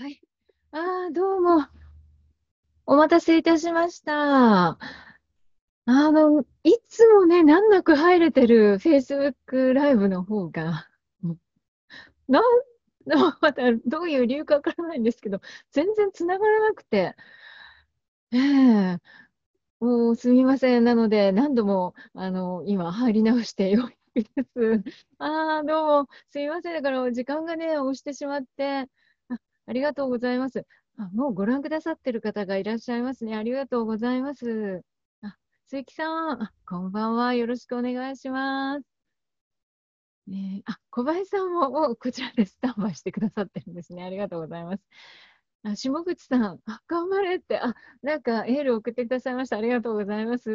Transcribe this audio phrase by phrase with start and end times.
[0.00, 0.18] はい。
[0.72, 0.78] あ
[1.08, 1.66] あ、どうも。
[2.86, 4.68] お待たせいたしました。
[4.70, 4.78] あ
[5.84, 10.88] の、いつもね、難なく入れてる Facebook ライブの方が、
[12.28, 12.42] なん、
[13.42, 17.14] またどういう理由かわからないんですけど、全然繋がらなくて、
[18.32, 18.98] ええ
[19.80, 20.84] もうすみません。
[20.84, 25.06] なので、何度も、あの、今入り直してようや くです。
[25.18, 26.74] ああ、どうも、すみません。
[26.74, 28.88] だから時間がね、押してしまって、
[29.70, 30.66] ありがとうございます。
[30.98, 33.36] あ、もうご覧くださってる方がいらっしゃいますね。
[33.36, 34.82] ありがとうございます。
[35.22, 35.36] あ、
[35.68, 37.34] 鈴木さん、こんばんは。
[37.34, 38.84] よろしくお願いします。
[40.26, 44.02] ね、あ、小林さんももうこちらでスタンバイしてくださってるんですね。
[44.02, 44.82] ありがとうございます。
[45.62, 49.56] あ、下口さん、あ、頑張れって、あ、なんかエール送ってくださいました。
[49.56, 50.50] ありがとうございます。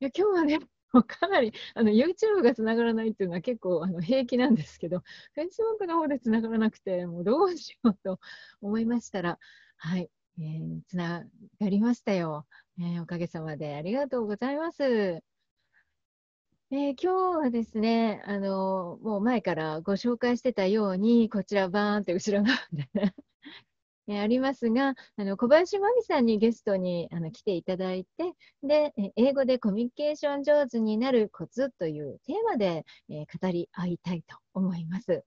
[0.00, 0.60] いや、今日はね、
[1.04, 5.02] かなりあの YouTube がつながらないっていうのは結構あの平気なんですけど、
[5.36, 8.18] Facebook の方でつながらなくて、もうどうしようと
[8.60, 9.38] 思いましたら、
[9.76, 11.24] はい、えー、つな
[11.60, 12.46] がりましたよ、
[12.78, 15.22] えー、おかげさまでありがとうございます。
[16.72, 23.14] えー、今日はですね、あのもう前からご紹介してたように、こちらバーンって後ろ側でね
[24.08, 35.24] えありますが、あの小林真美さんにゲストにあの来ていただいて、で、英語でコミュニケーション上手になるコツというテーマで、え語り合いたいと思います。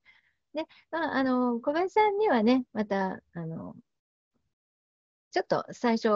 [0.53, 3.75] で、まあ、あの小林さんにはね、また、あの
[5.31, 6.09] ちょっと最初、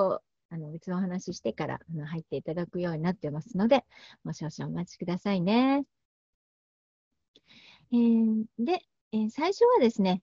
[0.50, 3.84] あの別のお話してからあの入っていただくようになってますので、
[4.24, 5.86] もう少々お待ちくださいね。
[7.92, 10.22] えー、で、えー、最初はですね、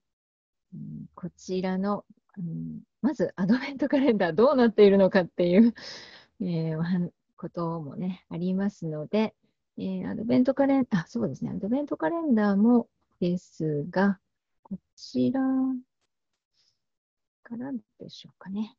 [1.13, 2.05] こちらの
[2.37, 5.73] うん、まずアドベントカレンダーどうなっているのかっていう、
[6.41, 9.35] えー、こともね、ありますので、
[9.77, 14.19] えー、アドベントカレンダー、そうですね、アドベントカレンダーもですが、
[14.63, 15.41] こちら
[17.43, 18.75] からでしょうかね。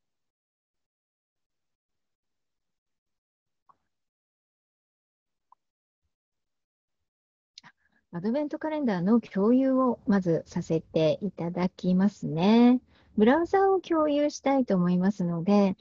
[8.13, 12.81] アドベントカレンダーの共有をまずさせていただきますね。
[13.17, 15.77] ブラウザを共有したいと思いますので、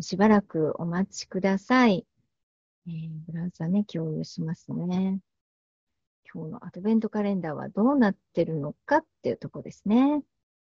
[0.00, 2.06] しばらくお待ちください。
[2.86, 5.18] えー、ブラウザね、共有しますね。
[6.32, 10.22] 今日のアドベントカレンダーはどうなってるのかっていうとこですね。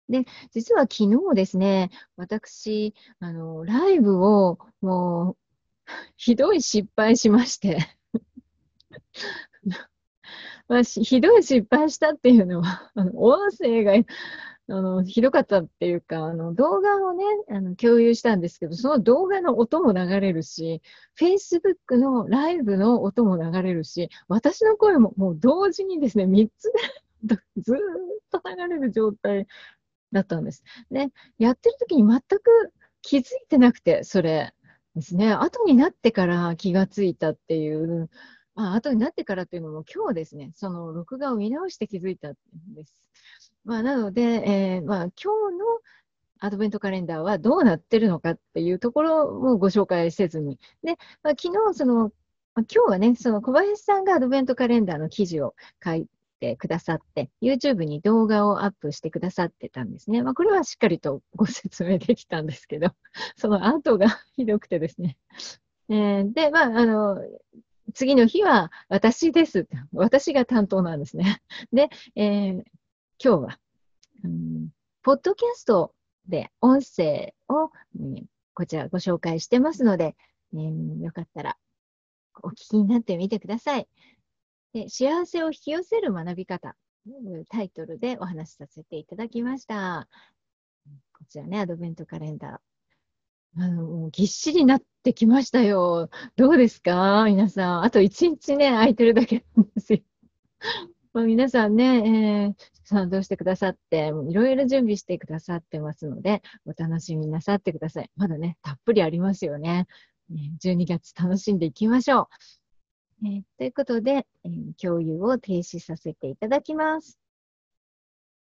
[0.08, 5.38] で、実は昨日ですね、私、あの、ライブをもう、
[6.16, 7.80] ひどい失敗しまして
[10.68, 13.94] まあ、ひどい失敗したっていうのは、あの音声が
[14.70, 20.82] あの、ひどかったっていうか、あの、動画をね、あの、共有したんですけど、その動画の音も流れるし、
[21.20, 26.72] Facebook のライブの音も流れるし、私の声ももう同時にですね、3つ
[27.24, 27.78] で ずっ
[28.32, 29.48] と流れる状態
[30.14, 30.64] だったんです。
[30.92, 31.10] で、
[31.40, 34.54] やってる時に全く気づいてなくて、それ
[34.96, 38.10] ですね、後になってから気がついたっていう、
[38.56, 42.36] まあ後になってからっていうのも今日ですね、その録画を見直して気づいたん
[42.76, 42.96] です。
[43.66, 45.66] まあ、なので、えー、まあ、今日の
[46.40, 50.60] アドベントカレンダーはどうなってるのかっていうところもご紹介せずに。
[50.84, 52.12] で、まあ、昨日、その、
[52.56, 56.08] まあ、今日はね、その小林さんがアドベントカレンダーの記事を書い
[56.42, 60.22] てくださって、YouTube に動画をアップしてくださってたんですね。
[60.22, 62.90] まあ、これはしっかりとご説明できたんですけど、
[63.38, 65.18] その後がひどくてですね。
[65.88, 67.22] えー、で、まあ、あの、
[67.94, 69.68] 次の日は私です。
[69.92, 71.42] 私が担当なんですね。
[71.72, 72.64] で、えー、
[73.24, 73.60] 今日は、
[74.24, 74.70] うん、
[75.02, 75.94] ポッドキャスト
[76.28, 80.16] で音声を、うん、こちらご紹介してますので、
[80.54, 81.58] えー、よかったら
[82.42, 83.88] お聞きになってみてください。
[84.74, 90.08] で幸せを引き寄せる学び方というタイトルでお話しさせていただきました。
[91.14, 92.73] こちらね、アドベントカレンダー。
[93.56, 96.10] あの、ぎっしりなってきましたよ。
[96.36, 97.26] どうですか？
[97.26, 97.84] 皆さん。
[97.84, 100.00] あと一日ね、空いてるだけなんですよ。
[101.14, 108.10] 皆さんね、えー、賛同してくださって、いろいろ準備してくださってますので、お楽しみなさってください。
[108.16, 109.86] まだね、たっぷりありますよね。
[110.32, 112.30] 12月楽しんでいきましょ
[113.24, 113.28] う。
[113.28, 117.20] えー、ということで、えー、共有を停止させていただきます。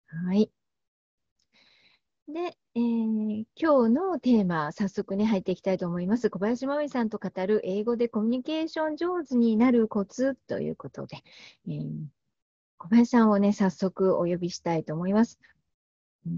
[0.07, 0.53] はい。
[2.29, 6.31] で、えー、今日のテーマ、早速ね、入っていきたいと思います。
[6.31, 11.17] 小林真美さんと語る英語でコミュニケーション上手になるコツということで、
[11.67, 11.91] えー、
[12.79, 15.41] 小林さんをね、早速お呼びしたいと思います。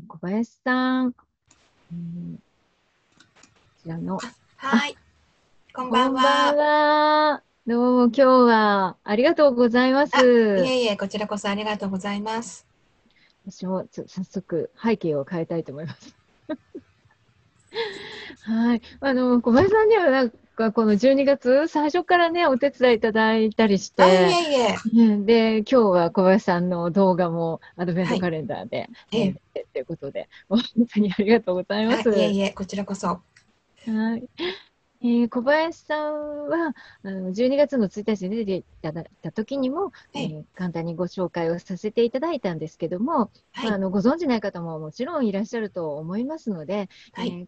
[0.09, 1.15] 小林さん、
[1.93, 2.39] うん、
[3.15, 3.23] こ
[3.83, 4.19] ちらの。
[4.57, 4.97] はい。
[5.75, 6.23] こんばんは。
[6.23, 7.43] こんばんは。
[7.67, 10.17] どうも今日はありがとうございます。
[10.17, 10.21] い
[10.67, 12.67] えいえ、こちらこそありがとうございます。
[13.45, 16.22] 私も早速背景を変えたいと思います。
[18.45, 18.83] はい。
[19.01, 30.61] あの、小林さんにはなんかこの12月、最初からね、お手伝いいただいたりして、いえいえで、今日は小林さんの動画もアドベントカレンダーで、はい、ええということで、本
[30.93, 32.11] 当にありがとうございます。
[32.11, 33.07] いえいえ、こちらこそ。
[33.09, 33.23] は
[34.17, 34.29] い。
[35.05, 47.47] えー、小林さんはあの12月の1日に出ていただいた時にも、はい、えー、簡単にご紹介をさせていただいたんですけども、はい、あのご存じない方ももちろんいらっしゃると思いますので、はい、えー、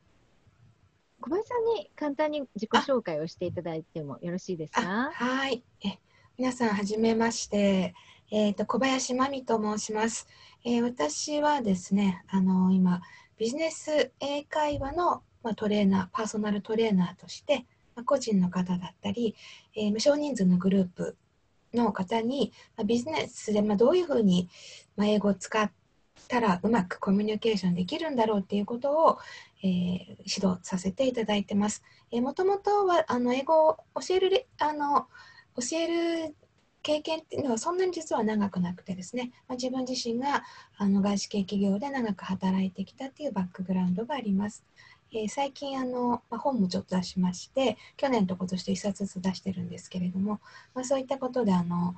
[1.21, 5.11] 小林さんに簡単に自己紹介をしていただいてもよろしいですか？
[5.13, 5.63] はい。
[5.85, 5.99] え
[6.37, 7.95] 皆さんはじめまして、
[8.33, 10.27] えーと、小林真美と申します、
[10.65, 13.03] えー、私はですねあの今
[13.39, 19.37] ビジネス英会話のまあ、トレーナー、パーソナルトレーナーとして、まあ、個人の方だったり、
[19.77, 21.17] えー、無少人数のグループ
[21.75, 24.49] の方に、まあ、ビジネスでまあどういうふうに、
[24.97, 25.71] まあ、英語を使っ
[26.29, 29.19] たらうまくコミュニケーションできるんだろうっていうことを、
[29.63, 31.83] えー、指導させていただいてます。
[32.11, 35.07] えー、もともとはあの英語を教えるあの
[35.57, 36.35] 教える
[36.83, 40.45] 経験っていうのはそんなに実は長くなくてですね、まあ、自分自身が
[40.77, 44.65] あの外資系企業で長く働いてきたっていうバックグラウンドがあります。
[45.15, 50.41] えー、最近あの、まあ、本もちょっと出しまして去年と今年と1冊ずつ出してるんですけれども、
[50.75, 51.95] まあ、そういったことであの、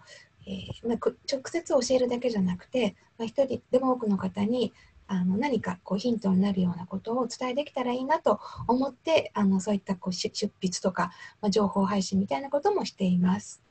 [0.46, 4.74] えー、まあ、直接教えるだけじゃなくて、まあ、一人でも多くの方に
[5.08, 10.28] あの何かこうヒントになるようなことをお伝えできたらいいなと思ってあのそういったこう出
[10.60, 13.62] 筆とか、まあ、情報配信みたいなこともしています。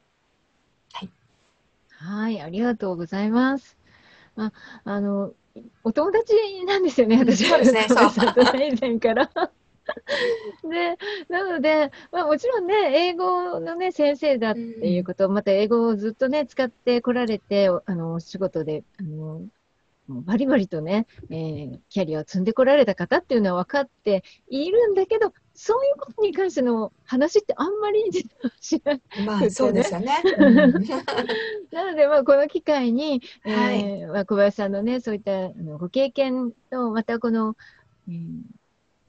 [1.89, 3.77] はい、ありがとうございます。
[4.37, 4.51] あ
[4.83, 5.33] あの
[5.83, 6.33] お友達
[6.65, 7.49] なんですよね、私は。
[7.49, 7.73] そうです
[8.57, 8.69] ね。
[8.73, 9.29] 以前から。
[10.63, 10.97] で、
[11.29, 19.41] なので、まあ、もちろんね、英語のね、先生だっていうこと、また英語をずっとね、使ってこられて、あの、お仕事で、あの、
[20.07, 28.03] バリバリとね、えー、キャリアを積んでこられた方っていうのは分かっているんだけど、そういうことに関しての話ってあんまり
[28.61, 30.21] 知らなくて、ね、まあそうですよね。
[31.71, 37.55] なので、まあ、この機会に、はい、えー、まあ、小林さんのね、そういったあのご経験と、またこの、
[38.07, 38.41] えー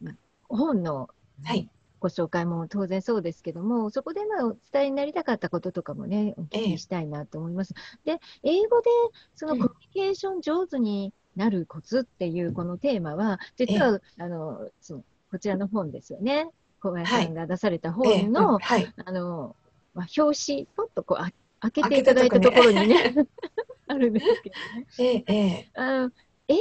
[0.01, 0.15] まあ、
[0.49, 1.11] 本の、
[1.45, 1.69] はい、
[2.01, 7.75] ご紹介も当然そうですけども、そこでまあお伝えになりたかったこととかもね、お聞きしたいなと思います。
[8.05, 8.91] えで、英語で
[9.35, 16.49] そのコミュニケーション上手になるコツっていうこのテーマは、実は、あのそのこちらの本ですよね。
[16.81, 19.57] 小林さんが出された本の、はい、あの、
[19.95, 23.27] まあ、表紙、ポッとこうあ開けていただいたところにね、ね。
[23.89, 24.57] あるんですけど
[25.03, 25.25] ね。
[25.29, 26.13] ええ、あの
[26.49, 26.57] 英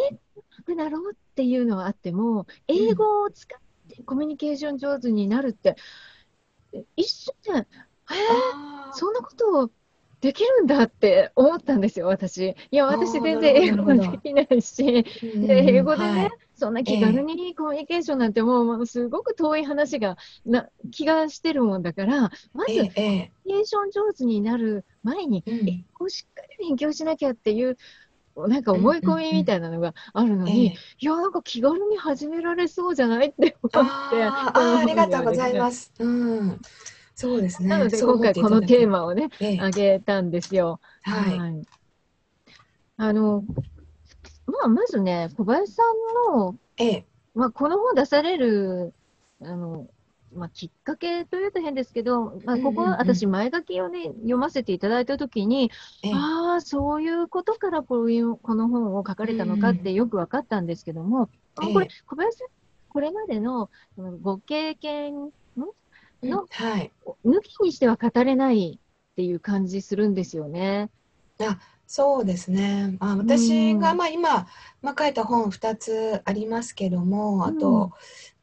[0.67, 3.64] 語なろうっていうのはあっても、英語を使って
[4.03, 5.75] コミュニケーション上手になるって、
[6.95, 7.67] 一瞬で、
[8.11, 9.71] えー、そんなことを
[10.21, 12.55] できるんだって思ったんですよ、私。
[12.71, 27.77] いや、私全然英語できないし、で英語でね、はい、そんな気軽にコミュニケーションなんてもう、すごく遠い話がな気がしてるもんだから、まず、コミュニケーション上手になる前に、英語をしっかり勉強しなきゃっていう、
[28.35, 30.67] なんか思い込みみたいなのがあるのに、
[30.99, 34.23] いや、なんか気軽に始められそうじゃないって思って。
[34.23, 35.91] あありがとうございます。
[35.99, 36.59] うん
[37.15, 37.69] そうですね。
[37.69, 40.81] なので今回このテーマをね、ええ、あげたんですよ。
[41.03, 41.39] はい。
[41.39, 41.61] はい、
[42.97, 43.45] あの、
[44.47, 45.81] まあ、まずね、小林さ
[46.29, 48.93] んの、ええ、まあ、この本出される、
[49.41, 49.87] あの、
[50.35, 55.71] まあ、きっかけというと変ですけど、まあ、ここは私、前書きをね、読ませていただいたときに、
[56.03, 61.29] ええ、ああ、そういうことからこういう、この本を書かれたのかってよく分かったんですけども、
[61.61, 62.47] え、これ、小林さん、
[62.89, 63.69] これまでの
[64.21, 65.31] ご経験
[66.21, 66.91] の、はい、
[67.25, 70.89] 抜きにしては語れないっていう感じするんですよね。
[71.39, 72.97] あそうですね。
[72.99, 74.47] あ私が、まあ、今、
[74.81, 77.91] まあ、書いた本2つありますけども、あと、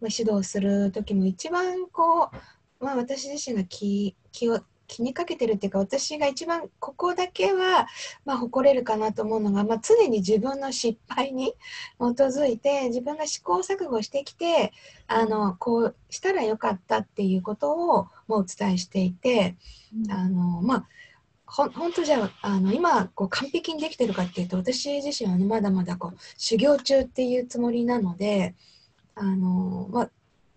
[0.01, 2.31] まあ、指導する時も一番こ
[2.81, 4.61] う、まあ、私自身が気気を
[4.93, 7.87] 気にかけてるっていうか私が一番ここだけは、
[8.27, 11.55] まあ、誇れるかなと思うのが、まあ、常に自分の失敗に
[11.99, 14.73] 基づいて自分が試行錯誤してきて
[15.07, 19.57] あのこうしたらよかったっていうことをもうお伝えしていて、
[20.11, 20.87] あのまあ
[21.53, 28.55] ほ本当じゃあの今こう完璧にできてるかっていうと私自身は、ね、まだまだこう修行中っていうつもりなので
[29.15, 30.11] あの、まあ、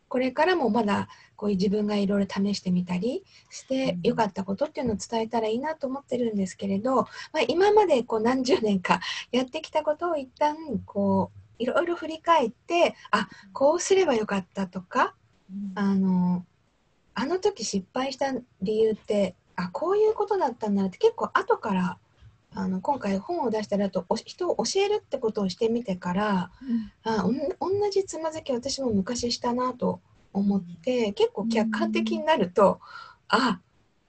[0.07, 9.01] これからもまだこういう自分がいろいろ試してみたりしてよかったことっていうのを伝えたらいいなと思ってるんですけれど、まあ、今までこう何十年か
[9.33, 15.13] やってきたことを一旦こういろいろ振り返ってあこうすればよかったとか、
[15.75, 16.45] あの
[17.13, 21.97] あの時失敗した理由ってあこういうことだったんだって結構後から
[22.57, 26.51] あの今回本を出したらとお人を教えるってことをしてみてから
[27.03, 27.37] あおん
[27.79, 29.99] 同じつまずき私も昔したなと
[30.31, 32.81] 思って結構客観的になると、
[33.29, 33.59] あ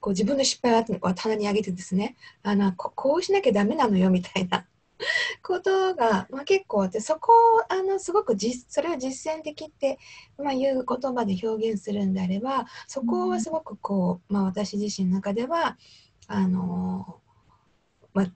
[0.01, 4.65] こう自分の失敗は棚に上げてですねあのここうしなきゃダメなのよみたいな
[5.43, 9.99] ことが、まあ、結構あってそこをあのすごく実それを実践的って、
[10.37, 15.77] まあ、いう言葉で表現するんであればそこはすごくこう、まあ、私自身の中では
[16.27, 17.19] あの、
[18.13, 18.31] まあ、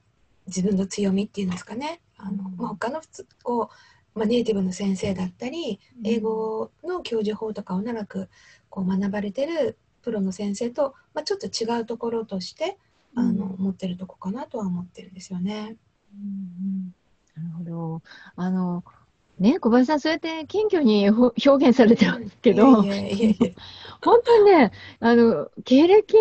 [0.48, 2.01] 自分の強みっていうんですかね。
[2.18, 3.70] あの、まあ、他の普通こ
[4.15, 8.30] う、まあ、ネイティブの先生だったり英語の教授法とかを長く
[8.70, 12.77] こう学ばれてるプロの先生と、まあ、ちょっと違うところとして
[13.15, 15.75] あの、持ってるとこかなとは思ってるんですよね。
[16.13, 16.96] うん
[17.36, 18.01] なるほど。
[18.36, 18.84] あの、
[19.39, 21.34] ね、小林さん、そうやって謙虚に表
[21.70, 23.50] 現されてますけど、いやいやいやいや
[24.01, 26.15] 本当にね、あの、経歴、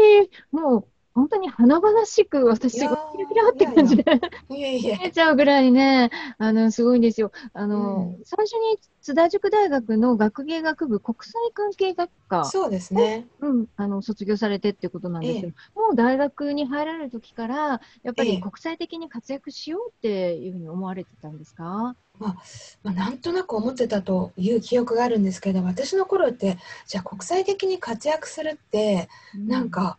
[0.52, 2.96] もう、本当に華々しく、私、キラ
[3.28, 4.04] キラって感じで
[4.48, 4.98] いやいや。
[4.98, 7.32] 見えちゃうぐらいね、あの、すごいんですよ。
[7.52, 13.26] あの、う最初に津田塾大学の学芸学部国際関係学科、そうですね。
[13.40, 18.36] うん、あの、卒業されてってことなんですけど、もう大学に入られる時から、やっぱええ。
[18.36, 21.96] り国際的に活躍しようっていうふうに思われてたんですか？
[22.20, 22.36] ま
[22.84, 29.08] あ、なんとなく思ってたという記憶があるんですけど私の頃ってじゃあ国際的に活躍するって
[29.46, 29.96] なん、か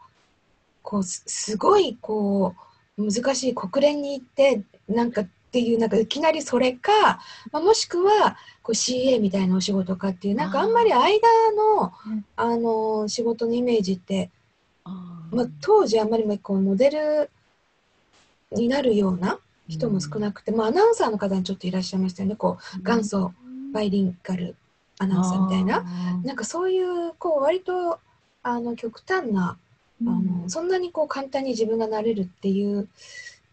[0.82, 2.56] こうすすごいこ
[2.98, 6.92] う難しい国連に行ってなんかっていうなんかいきなりそれか、
[7.52, 11.02] まあ、もしくはこう CA みたいなお仕事かっていうなんかあんまり間
[11.52, 12.26] のうん。
[12.36, 14.30] あの仕事のイメージって、
[15.32, 17.30] まあ、当時あんまりこうモデル
[18.52, 22.36] になるような人も少なくて、まあ、アナウンサーの方にちょっといらっしゃいましたよね。
[22.36, 23.34] こう元祖
[23.74, 24.56] バイリンガル
[25.00, 25.84] アナウンサーみたいな。
[26.24, 28.00] なんかそういうこう割と
[28.44, 29.58] あの極端な
[30.08, 32.88] あのそんなにこう簡単に自分がなれるっていう、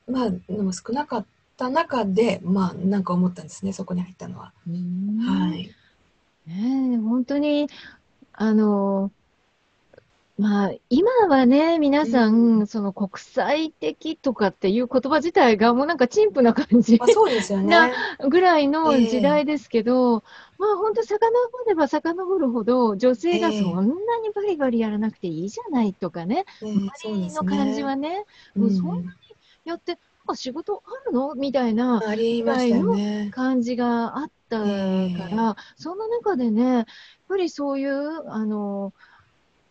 [0.06, 1.26] まあ、のも少なかっ
[1.56, 4.52] た中でまあなんか思ったんですねそこに入ったのは。
[4.66, 5.18] うん。
[5.18, 5.70] はい、
[6.48, 7.68] ねえ、本当に、
[8.32, 9.10] あの、
[10.38, 17.66] まあ、今はね、皆さん、うその国際的とかっていう言葉自体がもうなんか陳腐な感じまあ、そうですよね。
[17.66, 17.90] な
[18.28, 20.22] ぐらいのええ時代ですけど、
[20.56, 21.18] まあ本当遡
[21.66, 23.90] れば遡るほど、女性がええそんな
[24.20, 28.08] にバリバリやらなくていいじゃないとかね、ねそう周りの感じはね。
[28.10, 29.06] ね、うもうそんなに
[29.64, 31.34] やって、あ、仕事あるの？
[31.34, 33.30] みたいなありましたよね。
[33.32, 36.86] 感じがあったから、えそんな中でね、やっ
[37.28, 38.92] ぱりそういう、あの、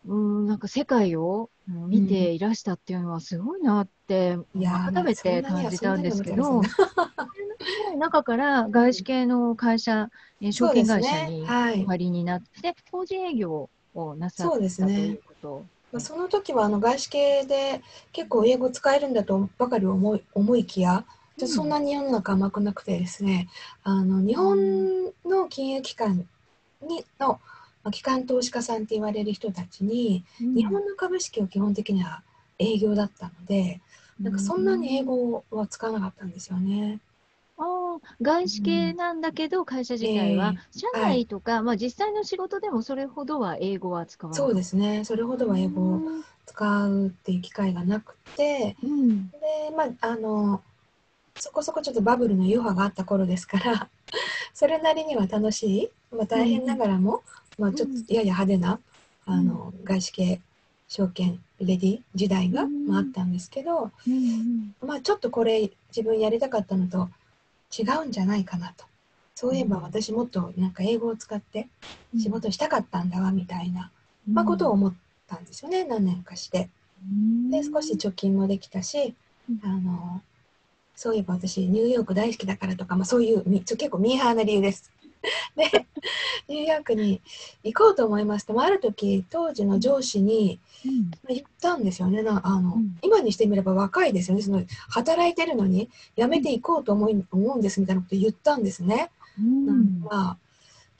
[0.08, 6.68] うん、なんか世界をうん見ていらしたっていうのはすごいなって、改めて感じたんですけそど、んな
[7.92, 10.08] に中から外資系の会社、
[10.40, 14.86] えー証券会社にお入りになって、法人営業をなさったそうですと。
[14.86, 15.64] ねいうこと。
[15.92, 21.04] まあ、その時はあの外資系で結構英語使えるんだとばかり思い思いきや、
[21.40, 23.48] うんそんなに世の中甘くなくてですね
[23.84, 26.26] あの日本の金融機関
[26.82, 27.38] にの、まあ、
[27.90, 32.22] 機関投資家さんって言われる人たちに、日本の株式は基本的には
[32.58, 33.80] 営業だったので
[34.22, 37.00] なんかそんなに英語は使わなかったんですよね。
[37.56, 37.62] あ
[38.02, 44.42] あ、外資系なんだけど、会社自体は、社内とか、まあ実際の仕事でもそれほどは英語は使わない。
[44.42, 45.04] そうですね。
[45.04, 46.02] それほどは英語を
[46.46, 49.32] 使うっていう機会がなくてうん。
[49.32, 50.62] でまああの
[51.36, 53.88] そこそこちょっとバブルの余波があった頃ですから
[54.54, 57.22] それなりには楽しい、まあ、大変ながらも、
[57.58, 58.80] まあ、ちょっとやや派手な、
[59.26, 60.40] あの外資系
[60.88, 67.10] 証券レディ時代が、うんまあ、あったんですけど、うんまあ、ちょっとこれ自分やりたかったのと
[67.76, 68.86] 違うんじゃないかなと。
[69.34, 69.82] そういえばうん。
[69.82, 71.68] 私もっとなんか英語を使って
[72.14, 72.20] うん。
[72.20, 73.90] 仕事したかったんだわみたいな、
[74.28, 74.34] うん。
[74.34, 74.94] まあ、ことを思っ
[75.26, 76.70] たんですよね何年かして。
[77.50, 79.14] で少し貯金もできたし、
[79.48, 79.60] うん。
[79.62, 80.22] あの
[80.96, 84.90] そういえば私ニューヨーク大好きだからとか、まあ、そういう結構ミーハーな理由です。
[85.56, 85.86] で
[86.48, 87.20] ニューヨークに
[87.62, 90.60] 行こうと思いますと、まあ、ある時当時の上司に
[91.28, 92.22] 言ったんですよね。
[92.22, 92.98] なあの、うん。
[93.02, 94.42] 今にしてみれば若いですよね。
[94.42, 99.10] その働いてるのに辞めていこうと思い思うんですみたいなこと言ったんですね。
[99.38, 100.00] うん。
[100.00, 100.38] まあ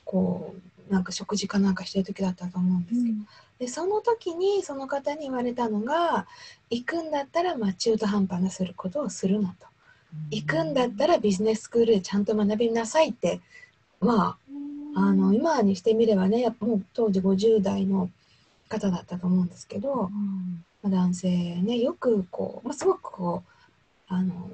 [0.05, 0.55] こ
[0.89, 3.17] うなんか食事かなんかしてる時だったと思うんですけど。
[3.59, 6.27] でその時にその方に言われたのが
[6.71, 9.67] 行くんだったらまあ中途半端なすることをするなと。
[10.31, 13.41] 行くんだったらビジネススクールでちゃんと学びなさいって
[14.01, 14.37] ま
[14.95, 18.11] ああの今にしてみればねやっぱもう当時50代の
[18.69, 23.53] 方だったと思うんですけど、うんまあ男性ねよくこう、まあ、すごくこう
[24.09, 24.51] あの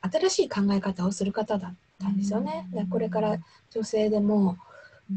[0.00, 2.68] 新しい考え方をする方だったんですよね。
[2.72, 3.38] うんでこれから
[3.70, 4.56] 女性でも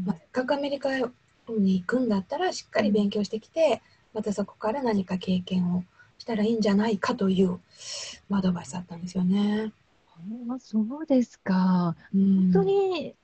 [0.04, 1.08] まあ、せっかくアメリカに
[1.48, 3.80] 行くんだったらしっかり勉強してきて、
[4.12, 5.84] またそこから何か経験を
[6.18, 7.58] ししたらいいんじゃないかという
[8.30, 9.72] アドバイスだったんですよね。
[10.50, 11.94] あそうですか。
[12.12, 13.14] 本本当に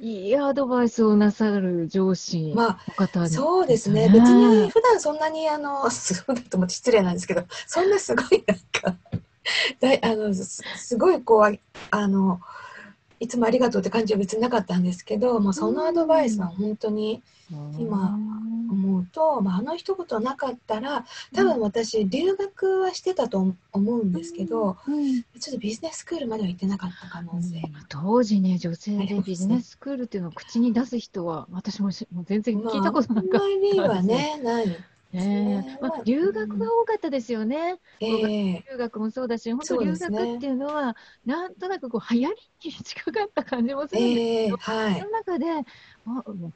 [0.00, 4.08] いいアドバイスをなさる上司のま方あ、そうですね。
[4.08, 8.96] 別に普段そんなに、あの、そうだと思って失礼なんですけど、そんなすごいなんか、
[9.80, 11.58] だいあのすすごいこう、
[11.90, 12.40] あの、
[13.20, 17.22] いつもありがとうって感じは別になかったんですけど、もうそのアドバイスは本当に
[17.78, 18.18] 今
[18.70, 21.04] 思うと、まあ、あの一言なかったら、
[21.34, 25.22] 多分私、留学はしてたと思うんですけど、うん。
[25.40, 27.60] ちょっとビジネススクールまでは行ってなかった可能性。
[27.60, 27.68] が。
[27.88, 34.76] 当時ね、女性でビジネススクールっていうのを口に出す人は、私もしもう全然聞いたことまあ、なかっあんまりはね、ない。
[35.12, 35.18] た。
[35.18, 37.80] ねまあ、留学が多かったですよね。
[38.00, 45.10] ええ留学もそうだし、本当留学っていうのは、なんとなくこう流行りに近かった感じもするんですええけど、はいその。
[45.10, 46.52] 中で、あもう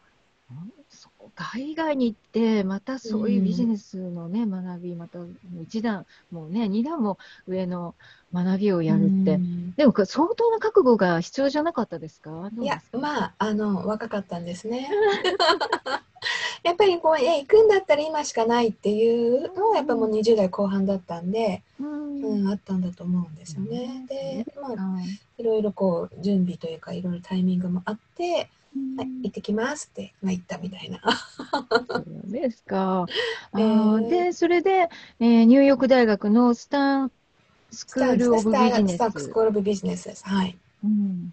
[0.50, 0.52] あ
[0.88, 5.19] そう海外に行って、またそういうビジネスのね、学び、また
[5.62, 7.95] 一段、もうね、二段も上の
[8.35, 12.50] 学びをやるって、うんでも相当な覚悟が必要じゃなかったですか？
[12.61, 14.90] いや、あ、まあ、あの、若かったんですね。
[16.62, 24.07] やっぱりこう、え、行くんだったら今しかないっていうのは、やっぱもう20代後半だったんで、うんうん、あったんだと思うんですよね。
[24.09, 25.02] で、まあ、あ
[25.38, 28.49] いろいろこう、準備というか、いろいろタイミングもあって、
[28.97, 31.00] はい、行ってきますって、まあ、行ったみたいな。
[31.88, 33.07] そうですか。
[33.52, 34.88] あえーーで、それで、
[35.19, 37.12] えーニューヨーク大学のスタン
[37.73, 40.25] スクール・オブ・ビジネスタックススクール・オブ・ビジネスです。
[40.25, 40.57] はい。
[40.85, 41.33] うん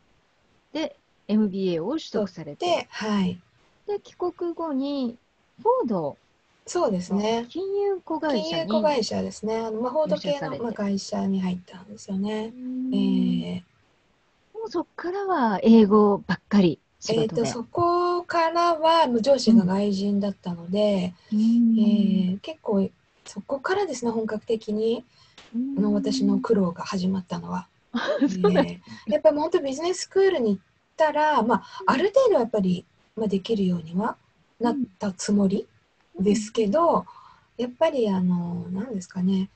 [0.73, 0.95] で
[1.27, 3.39] MBA を取得されて、で、はい。
[3.87, 5.17] で、帰国後に
[5.61, 6.17] フォード
[6.65, 7.45] そうですね。
[7.49, 9.57] 金融子会金社に融子会社ですね。
[9.57, 12.53] あの魔法時計の、入社されてまあ、会社に入ったんですよね。
[12.53, 13.77] うんえー
[14.57, 17.45] もうそこからは英語ばっかり仕えー、と。
[17.45, 21.39] そこからは上司が外人だったので、うん
[21.79, 22.89] えー結構
[23.25, 25.05] そこからですね本格的に
[25.77, 27.67] あの私の苦労が始まったのは。
[29.07, 30.61] やっぱり本当ビジネススクールに行っ
[30.97, 32.85] たら、まあ、ある程度やっぱり、
[33.17, 34.15] まあ、できるようには
[34.59, 35.67] なったつもり
[36.19, 37.05] ですけど、
[37.57, 39.49] やっぱりあの何ですかね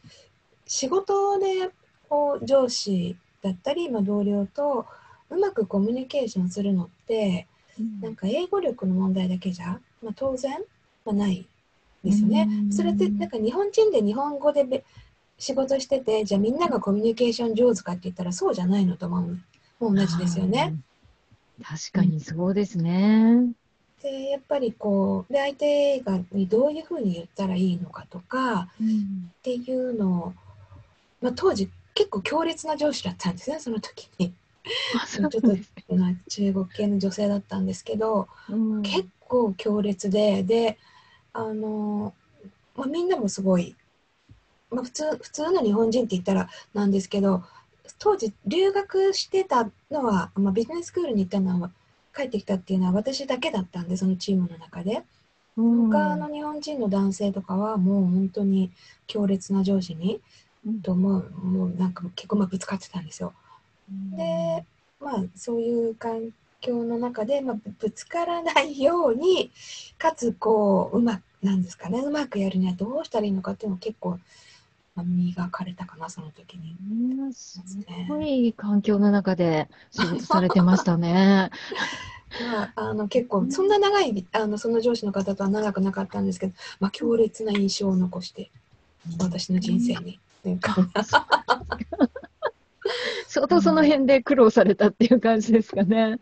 [0.65, 1.69] 仕事で
[2.09, 4.85] こう上司だったり、まあ、同僚と
[5.29, 7.47] うまくコミュニケーションするのって
[7.79, 8.01] うん。
[8.01, 10.59] なんか英語力の問題だけじゃ、まあ、当然、
[11.05, 11.47] まあ、ない
[12.03, 12.47] ですね。
[12.49, 12.67] う。
[12.67, 12.71] ん。
[12.71, 14.83] それってなんか日本人で日本語でべ
[15.37, 19.39] 仕事しててじゃあみんながコミュニケーション上手かって言ったらそうじゃないのと思う。
[19.79, 20.75] もう同じですよね。
[21.63, 23.53] 確かにそうですね。
[24.01, 30.33] でやっぱりこうで相手がにどういうふうに言ったらいいのかとかっていうのを、
[31.21, 34.33] まあ、当時結構強烈な上司だったんですねその時に。
[35.07, 35.41] ちょっと
[35.95, 40.77] まあ中国系の女性だったんですけど、うん結構強烈でで
[41.31, 42.13] あの、
[42.75, 43.75] まあ、みんなもすごい、
[44.69, 47.43] まあ、普通普通の日本人って言ったらなんですけど
[48.03, 51.69] 当時留学してたのは、まあ、ビジネススクールに行ったのは
[52.15, 55.03] 帰ってきたっていうのは私だけだったんでそのチームの中で。
[55.55, 55.89] うん。
[55.89, 58.71] 他の日本人の男性とかはもう本当に
[59.05, 60.19] 強烈な上司に
[60.65, 60.81] うん。
[60.81, 63.33] ともうもうなんか結構まあぶつかってたんですよ。
[64.17, 64.65] で
[64.99, 69.51] まあそういう環境の中で、まあ、ぶぶつからないように
[69.99, 74.19] かつこううまくなんですかねうまくやるにはどうしたらいいのかっていうのを結構、まあ、
[74.97, 76.75] 磨かれたかなその時に。
[77.19, 77.61] うんす
[78.07, 81.49] ごい環境の中で仕事されてましたね。
[82.39, 88.49] まあ、あの結構そんな長いあのその上司の方とは長くなかったんですけど、まあ、強烈な印象を残して
[89.19, 90.19] 私の人生に。
[93.27, 96.17] 相当その辺で苦労されたっていう感じですかね。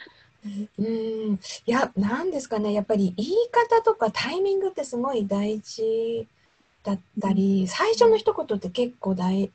[0.78, 6.28] うーんいやなんですかねやっぱり言い方とかタイミングってすごい大事
[6.84, 9.52] だったり、最初の一言って結構大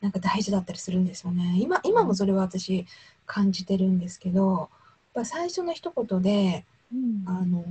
[0.00, 1.58] なんか大事だったりするんですよね。
[1.60, 2.86] 今今もそれは私
[3.26, 4.68] 感じてるんですけどやっ
[5.14, 6.64] ぱ最初の一言で
[7.26, 7.64] あの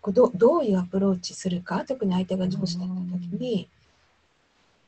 [0.00, 3.68] こうどどういうアプローチするか特に相手が上司だった時に、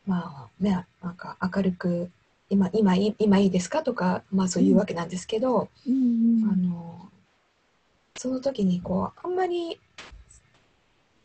[0.06, 2.10] まあねなんか明るく
[2.48, 3.82] 今今いい今いいですか？
[3.82, 6.48] とか、まあ、そういうわけなんですけど、うん。
[6.50, 7.10] あの
[8.16, 9.78] その時にこうあんまり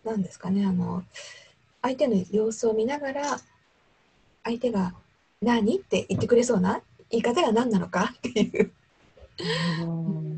[0.03, 1.03] なんですかねあの
[1.81, 3.39] 相手の様子を見ながら
[4.43, 4.93] 相手が
[5.41, 8.71] 「何?」って言ってくれそうな言い方が何なのか っていう、
[9.81, 10.31] うん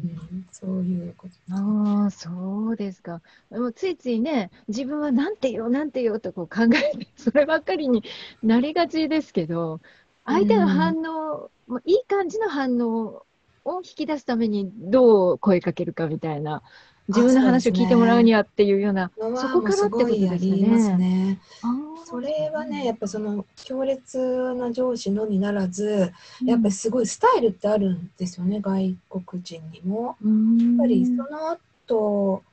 [0.51, 1.55] そういうこと。
[1.55, 3.21] ああ、そうですか。
[3.51, 8.03] でもついついね、自分はなんて言おう、なんて言おうとこう考えて、 そればっかりに
[8.41, 9.81] なりがちですけど、
[10.25, 13.25] 相手の反応、もういい感じの反応
[13.65, 16.61] を引き出すためにどう声かけるかみたいな、
[17.07, 20.97] 自分の話を聞いてもらうにはっていうような、そこからってことですね。
[20.97, 21.39] ね。
[21.61, 26.13] あそれはねやっぱその強烈な上司のみならず
[26.45, 30.05] やっぱりすごいスタイルってあるんですよね外国人にも。
[30.05, 32.43] やっぱりその後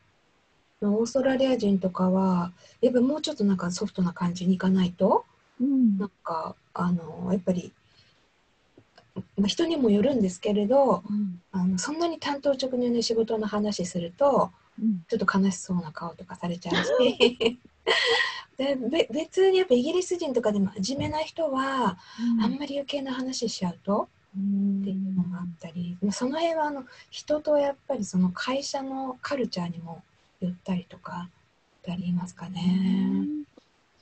[0.80, 5.26] のオーストラリア人とかはやっぱもうちょっとなんかソフトな感じにいかないと、
[5.60, 7.72] うん、なんかあのやっぱり、
[9.40, 14.50] まあ、人にもよるんですけれど、うん、あのそんなに担当直入の仕事の話すると、
[14.80, 17.58] うん、ちょっと悲しそうな顔とかされちゃうし。
[18.58, 18.76] で
[19.10, 21.96] 別にやっぱイギリス人とかでも真面目な人は、
[22.42, 24.08] あんまり余計な話しちゃうと。
[24.36, 30.02] っていうのがあったり、その辺はあの人とやっぱりその会社のカルチャーにも
[30.40, 31.28] 寄ったりとか
[31.88, 33.26] ありますかね。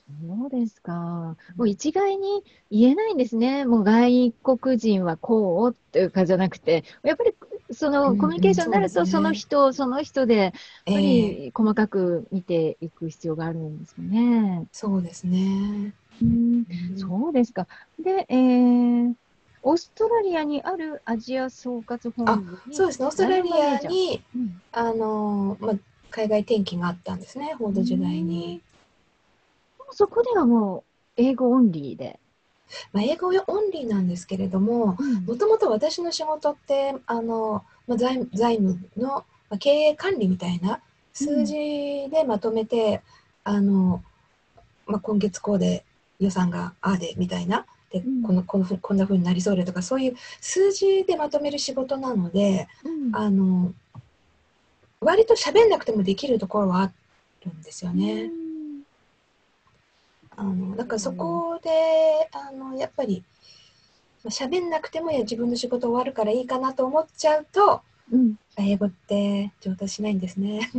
[0.09, 1.37] そうですか。
[1.55, 3.65] もう一概に言えないんですね。
[3.65, 7.33] もう外国人はこうっていうかじゃなくて、やっぱり
[7.71, 10.51] そのコミュニケーションになると、その人、その人で、やっ
[10.85, 14.67] ぱり細かく見ていく必要があるんですよね。
[14.71, 15.93] そうですね。
[16.21, 16.65] うん、
[16.97, 17.67] そうですか。
[18.03, 19.13] で、えー、
[19.61, 25.75] オーストラリアにあるアジア総括本部そうですね、オーストラリアに、うん、あの、まあ、
[26.09, 28.61] 海外転勤があったんですね、フォード時代に。
[29.91, 30.83] そこではも
[31.17, 32.19] う英語オンリーで。
[32.93, 39.25] まあ、英語オンリーなんですけれども、もともと私の仕事ってあの、まあ、財財務の、ま
[39.55, 40.79] あ、経営管理みたいな
[41.11, 41.55] 数字
[42.11, 43.01] でまとめて、
[43.45, 44.03] うん、あの
[44.85, 45.83] まあ、今月こうで
[46.19, 53.73] 予算がああでみたいなで、うん、このこのふこんなふうになりそうでとかそういう数字でまとめる仕事なので、うん、あの
[54.99, 56.91] 割と喋んなくてもできるところはあ
[57.45, 58.29] るんですよね。
[60.39, 61.69] あのだからそこで、
[62.31, 63.23] あのやっぱり
[64.25, 70.71] 喋んなくても自分の仕事終わるからいいかなと思っちゃうと、うん、英語って上達しないんですね。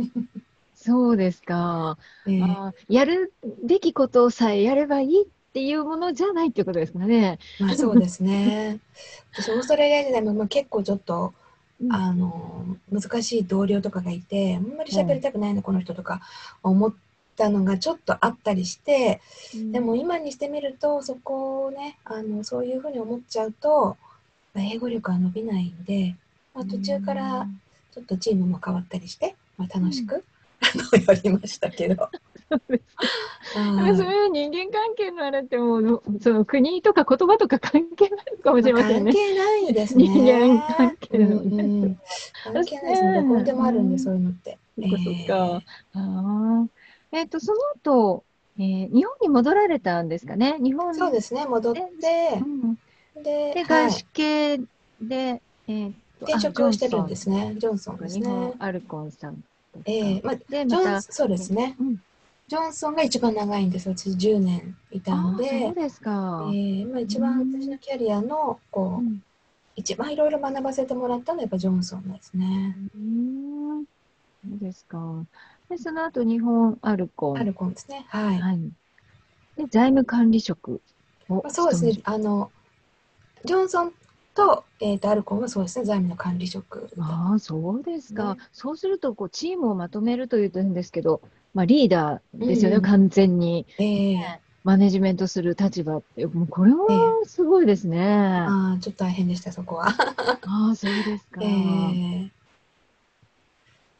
[0.73, 2.73] そうですか、えー、あ。
[2.89, 7.37] やるべきことさえやればいいっていうものじゃないっていうことですかね。
[7.59, 8.79] まあそうですね。
[9.31, 11.35] 私オーストラリア時代もまあ結構ちょっと、
[11.79, 16.19] うん、あの難しい同僚とかがいてあんまり喋りたくないの、この人とか
[16.63, 16.93] 思っ
[17.41, 19.19] たのがちょっとあったりして、
[19.55, 23.97] うん、でも今にしてみるとそこをねあのそういうふうに思っちゃうと
[24.55, 26.15] 英語力は伸びないんで、
[26.53, 27.47] まあ、途中から
[27.93, 30.23] ちょっとチームも変わったりして、まあ、楽しく、
[30.93, 32.09] うん、やりましたけど。
[32.53, 32.75] そう
[34.13, 39.13] いう人間関係のあれってもうその国とか言葉とか関係ないかもしれませんね。
[39.13, 40.03] 関係ないですね。
[40.03, 41.99] 人間関係の、ねうんうん、
[42.43, 43.21] 関係ないですね。
[43.21, 44.57] どこでもあるんで、そういうのって。
[44.77, 45.63] そういうことか。
[45.95, 46.67] えー、あ
[47.11, 48.23] えっ、ー、と、その後、
[48.57, 50.57] えー、日本に戻られたんですかね？
[50.59, 51.81] 日本そうですね、戻って、
[52.41, 52.75] うん、
[53.23, 54.65] でで、外資系で、
[55.05, 57.55] えー、転職をしてるんですね。
[57.57, 58.53] ジョンソンですね。
[58.59, 59.43] アルコンさん。
[59.85, 62.01] ええー、まあ、でまたそうですね、うん。
[62.47, 63.89] ジョンソンが一番長いんです。
[63.89, 65.61] 私10年いたので。
[65.61, 66.49] そうですか。
[66.49, 69.23] えー、まあ、一番私のキャリアの、こう、うん、
[69.75, 72.75] 一番いろいろ学ばせてもらったのはやっぱジョンソンですね。
[72.95, 73.85] うん。
[73.85, 75.25] そうですか。
[75.71, 77.37] で、その後、日本アルコン。
[77.37, 78.05] アルコンですね。
[78.09, 78.39] はい。
[78.39, 78.59] はい、
[79.55, 80.81] で、財務管理職
[81.29, 81.93] を、まあ、そうですね。
[82.03, 82.51] あの、
[83.45, 83.93] ジョンソン
[84.35, 85.85] と、えっ、ー、と、アルコンはそうですね。
[85.85, 86.89] 財務の管理職。
[86.99, 88.35] ああ、そうですか。
[88.35, 91.21] ね、そうすると、こう、チームをまとめるという点ですけど、
[91.53, 93.65] まあ、リーダーですよね、うん、完全に。
[93.79, 94.17] えー
[94.63, 97.97] マネジメントする立場って、もうこれはすごいですね。
[97.97, 99.87] えー、ああ、ちょっと大変でした、そこは。
[99.87, 101.41] ああ、そうですか。
[101.43, 102.29] えー、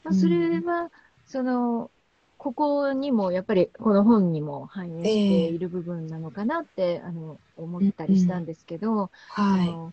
[0.03, 0.91] まあ、それは、
[1.31, 1.89] その、
[2.37, 5.09] ここにもやっぱりこの本にも反映して
[5.53, 9.91] いる部分なのかなって、えー、あの思ったりしたんですけど、は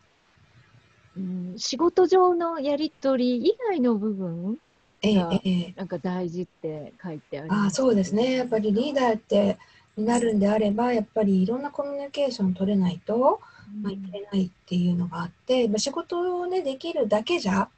[1.17, 4.59] い、うん、仕事上のやり取り以外の部分
[5.03, 5.31] が
[5.77, 8.33] なんか大事って書いてあります、えー、あそうですね。
[8.33, 9.59] やっぱりリーダーって
[9.99, 13.41] になるんであればやっぱりいろんなコミュニケーション取れないと、
[13.83, 17.69] まあ、いけないっていうのがあって、まあ、仕事をねできるだけじゃ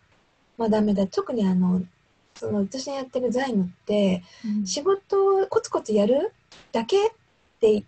[0.57, 1.09] まあダメだ。
[1.09, 1.83] 特にあの
[2.40, 6.33] その私のやってる財務って、うん、仕事をコツコツやる
[6.72, 7.12] だけ
[7.61, 7.85] で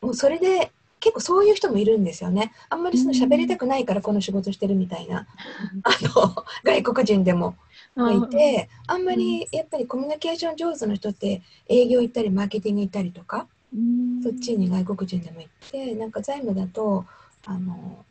[0.00, 2.52] もうそれで結構そういう人もいるんですよね。
[2.70, 5.28] あんまりその喋りたくないからこの仕事してるみたいな、
[5.74, 7.56] うん、あの外国人でも
[7.94, 17.04] がいて、あんまりやっぱりコミュニケーション上手の人って営業行ったりマーケティング行ったりとか、うん、そっちに外国人でも行ってなんか財務だと
[17.44, 18.04] あの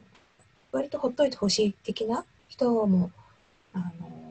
[0.71, 3.11] 割とほっといてほしい的な人も
[3.73, 4.26] あの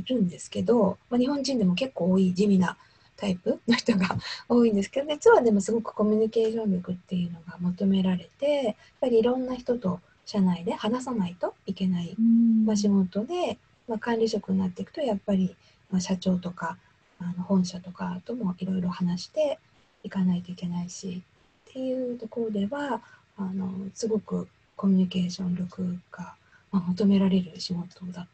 [0.00, 2.76] いるんですけど、まあ、日本人でも結構多い地味な
[3.16, 4.16] タイプの人が
[4.48, 12.16] 多いんですけど実はでもすごくコミュニケーション力っていうのが求められてやっぱりいろんな人と社内で話さないといけない、
[12.64, 13.58] まあ、仕事で、
[13.88, 15.54] まあ、管理職になっていくとやっぱり、
[15.90, 16.78] まあ、社長とか
[17.18, 19.58] あの本社とかともいろいろ話して
[20.02, 21.22] いかないといけないし
[21.70, 23.02] っていうところでは
[23.36, 26.34] あのすごくコミュニケーション力が、
[26.72, 28.26] まあ、求められる仕事だっ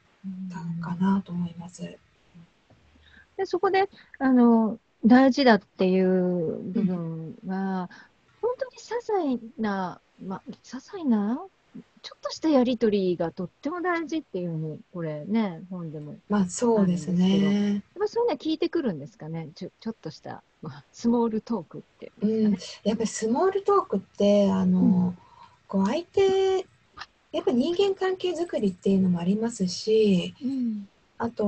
[0.51, 1.83] たのかなと思います。
[3.37, 7.89] でそこであの大事だっていう部分は、
[8.41, 11.41] 本当に些細な、まあ、些細な
[12.03, 16.17] ちょっとしたやりとりがとっても大事っていうふうに、これね、本でも。
[16.29, 17.75] まあそうですね。
[17.75, 18.99] やっぱそういうのは聞いてくるん。
[18.99, 22.53] ですかね、ちょちょっとした、まあ、スモールトークってう、ね、うん、
[22.85, 25.19] やっぱりスモールトークって、あの、うん、
[25.69, 26.67] こう相手、
[27.37, 31.45] やっぱ人間関係づくりっていうのもありますし、うん、あと、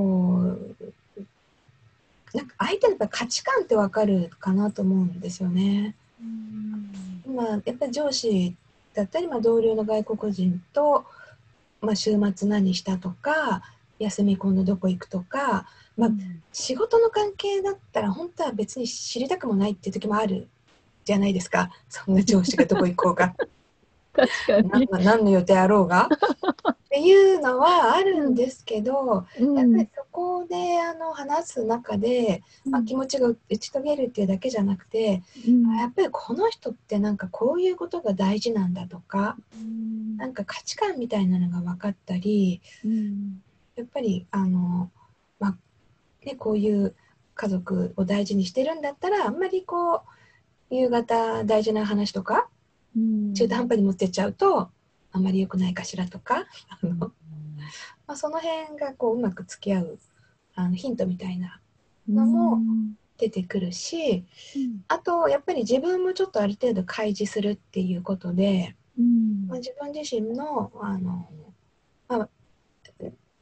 [2.35, 5.95] なんか相手の価値観ってわかるかなと思うんですよね。
[6.21, 8.55] うん、まあ、やっぱり上司
[8.93, 11.07] だったり、まあ、同僚の外国人と、
[11.81, 13.63] まあ、週末何したとか
[13.99, 16.11] 休み今度どこ行くとか、まあ、
[16.53, 20.49] 仕事の関係だったら本当は別に知りたくもないっていう時もある
[21.05, 21.71] じゃないですか。
[21.89, 23.49] そんな上司がどこ行こうかに
[24.91, 26.09] 何の予定あろうが。
[26.89, 42.63] っていうのはあるんですけど、うん、やっぱりそこであの話す中で、うん、まあ、気持ちが打ち解けるっていうだけじゃなくて、うん、やっぱりこの人ってなんかこういうことが大事なんだとか、うん、なんか価値観みたいなのが分かったり、
[43.77, 44.91] やっぱりあの、
[45.39, 45.57] まあ
[46.25, 46.95] ね、こういう
[47.35, 50.03] 家族を大事にしてるんだったらあんまりこ
[50.71, 52.49] う夕方大事な話とか
[52.95, 54.71] 中途半端に持ってっちゃうと
[55.13, 57.13] あんまり良くないかしらとかあの、ま
[58.07, 59.99] あ、その辺がこううまく付き合う
[60.55, 61.61] あのヒントみたいな
[62.09, 62.59] のも
[63.17, 64.25] 出てくるし、
[64.89, 68.75] あとやっぱり自分もちょっとある程度開示するっていうことで、
[69.47, 71.29] まあ、自分自身のあの、
[72.09, 72.29] まあ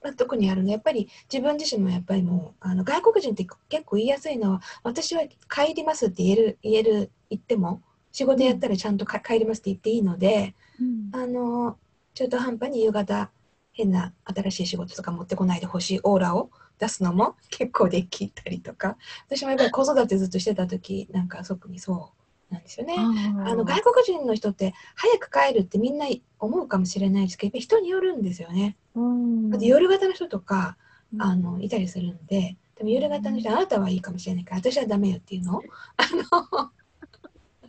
[0.03, 7.83] まあ、特にあるのやっぱり自分自身もやっぱりもうあの外国人って結構言いやすいのは私は帰りますって言える言える言っても
[8.17, 11.77] 仕事やったらちゃんと帰りますって言っていいので、うん、あの
[12.15, 13.31] 中途半端に夕方
[13.73, 16.49] 変な新しい仕事とか持ってこないでほしいオーラを
[16.79, 18.97] 出すのも 結構できたりとか。
[19.29, 22.11] 私もやっぱり子育てずっとしてた時なんか特にそ
[22.51, 22.95] うなんですよね。
[22.97, 26.07] あの外国人の人って早く帰るってみんな
[26.39, 28.79] 思うかもしれないですけど人によるんですよね。
[28.95, 30.79] うん、夜型の人とか
[31.19, 35.63] あのいたりするんででも夜型の人あなたはいいかもしれないから私はダメよっていうのを
[35.99, 36.71] あの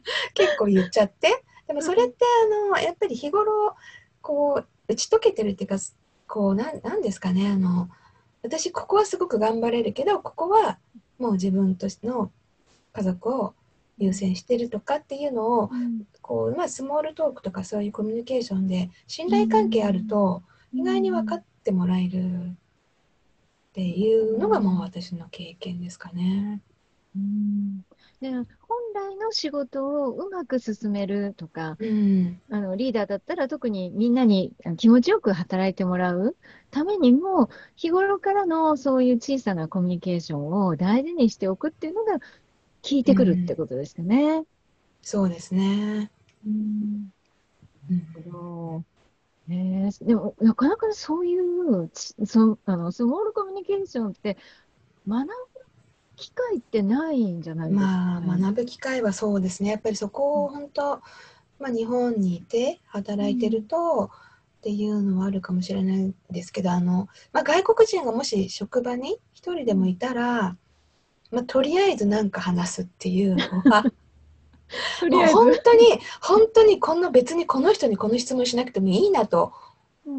[0.34, 1.44] 結構言っちゃって。
[1.68, 2.16] でもそれって
[2.46, 3.76] あのやっぱり日頃
[4.22, 5.78] こう打ち解けてるっていうか
[6.28, 7.90] こうなんなんですかねあの
[8.42, 10.80] 私ここはすごく頑張れるけどここは
[11.20, 12.32] もう自分としての
[12.94, 13.54] 家族を
[13.98, 20.44] 優先してるとかっていうのを、うん、こうまあ、スモールトークとかそういうコミュニケーションで信頼関係あると
[20.74, 22.54] 意外に分かってもらえるっ
[23.74, 26.62] ていうのがもう私の経験ですかね。
[27.16, 27.82] うん。
[28.22, 28.32] で
[28.68, 36.36] 本来の仕事をうまく進めるとか、うん、あのリーダーだったら特にみんなに気持ちよく働いてもらう
[36.70, 42.26] ためにも日頃からのそういう小さなコミュニケーションを大事にしておくっていうのが効
[42.92, 44.38] いてくるってことですよね。
[44.38, 44.46] うん、
[45.02, 46.12] そうですね。
[46.46, 47.12] うん、
[47.90, 48.84] なるほど。
[49.50, 51.90] えー、でもなかなかそういう
[52.26, 54.38] そあのスモールコミュニケーションって
[55.08, 55.34] 学ぶ
[56.18, 59.70] 機会ってないんじゃないですか、ね、まあ、学ぶ機会はそうですね。
[59.70, 61.02] やっぱりそこを本当、
[61.60, 64.12] まあ、日本にいて働いてると、
[64.58, 70.58] っていうのはあるかもしれないんですけど、あの、まあ、外国人がもし職場に一人でもいたら、
[71.32, 73.84] まあ、とりあえず何か話すっていうのは、
[75.10, 79.54] もう本当に、本当にこの別にこの人にこの質問しなくてもいいなと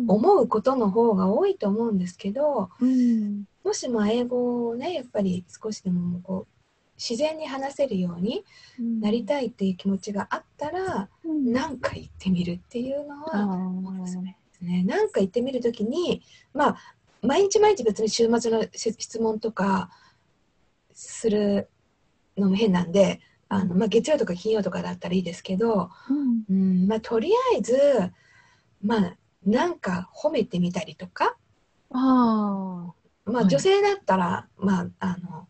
[0.06, 6.52] 思うことの方が多いと思うんですけど、うん、もしも英語をねやっぱり少しでもこう
[6.98, 8.42] 自然に話せるように
[8.78, 14.84] なりたいっていう気持ちがあったら、うん、何か言ってみるっていうのはおすすめですね。
[14.86, 16.22] 何か言ってみるときに
[16.54, 16.76] まあ
[17.20, 19.90] 毎日毎日別に週末の質問とか
[20.94, 21.68] する
[22.38, 27.76] のも変なんであの、まあ、月曜とか金曜とかだったらいいですけど、うん、うんまあ、とりあえず
[28.82, 31.36] まあなんか褒めてみたりとか
[31.90, 32.94] あ
[33.28, 35.48] まあ、女性だったら、まああの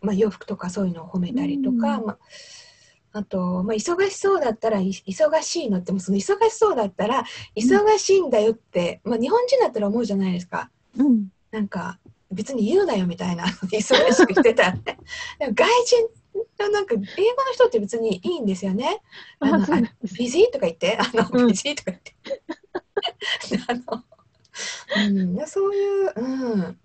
[0.00, 2.18] まあ、洋服とかそういうのを褒めたりとか、うん、まあ、
[3.12, 7.24] あと、まあ、忙しそうだったら忙しいのってもその忙しそうだったら
[7.56, 10.70] 忙しいんだよって、うん、まあ、日本人だったら思うじゃないですか。
[10.96, 11.98] うん、なんか
[12.30, 14.82] 別に言うなよみたいな 忙しくしてたらね。
[15.38, 16.08] でも外人
[16.70, 19.00] なんか英語の人って別にいいんですよね。
[19.40, 19.66] あのあ
[20.16, 22.14] ビジーとか言ってあの、ビジーとか言って。
[23.66, 24.04] あの
[24.96, 26.78] うん、そういう、うん、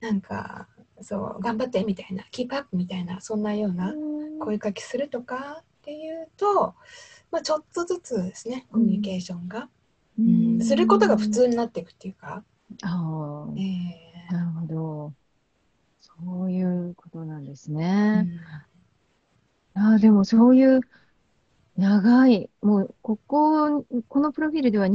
[0.00, 0.68] なんか
[1.00, 3.94] そう頑張ってみたいなキープアップみたいなそんなような
[4.40, 6.74] 声かけするとかっていうと、
[7.30, 9.68] まあ、ちょっとずつですねコミュニケーションが、
[10.18, 12.42] うんすることが普通になっていくっていうか。
[12.82, 15.12] ああ、えなるほど。
[16.00, 18.26] そういうことなんですね。
[19.74, 20.80] ああ、でもそういう
[21.76, 24.88] 長い、もうここ、このプロフィールでは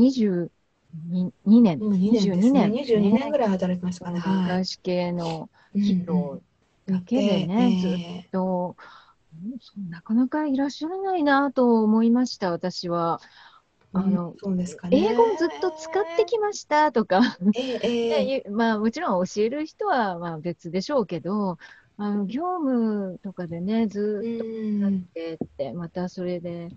[0.94, 2.70] 22年、うん、2年です22ね。
[2.70, 4.20] 年22年ぐらい働いてますかね。
[4.20, 4.48] はい。
[4.48, 6.42] 外資系のうん人
[6.86, 13.20] だけでね、ずっえと、うんそうなかなかいらっしゃらないなと思いました、私は。
[13.94, 14.66] ーあのうんね。
[14.92, 17.22] 英語をずっと使ってきましたとか、
[17.56, 21.58] ええええ でまあ、もちろん教える人はまあ別でしょうけど、
[21.98, 26.70] あの業務とかでね、ずっとうんってって、またそれで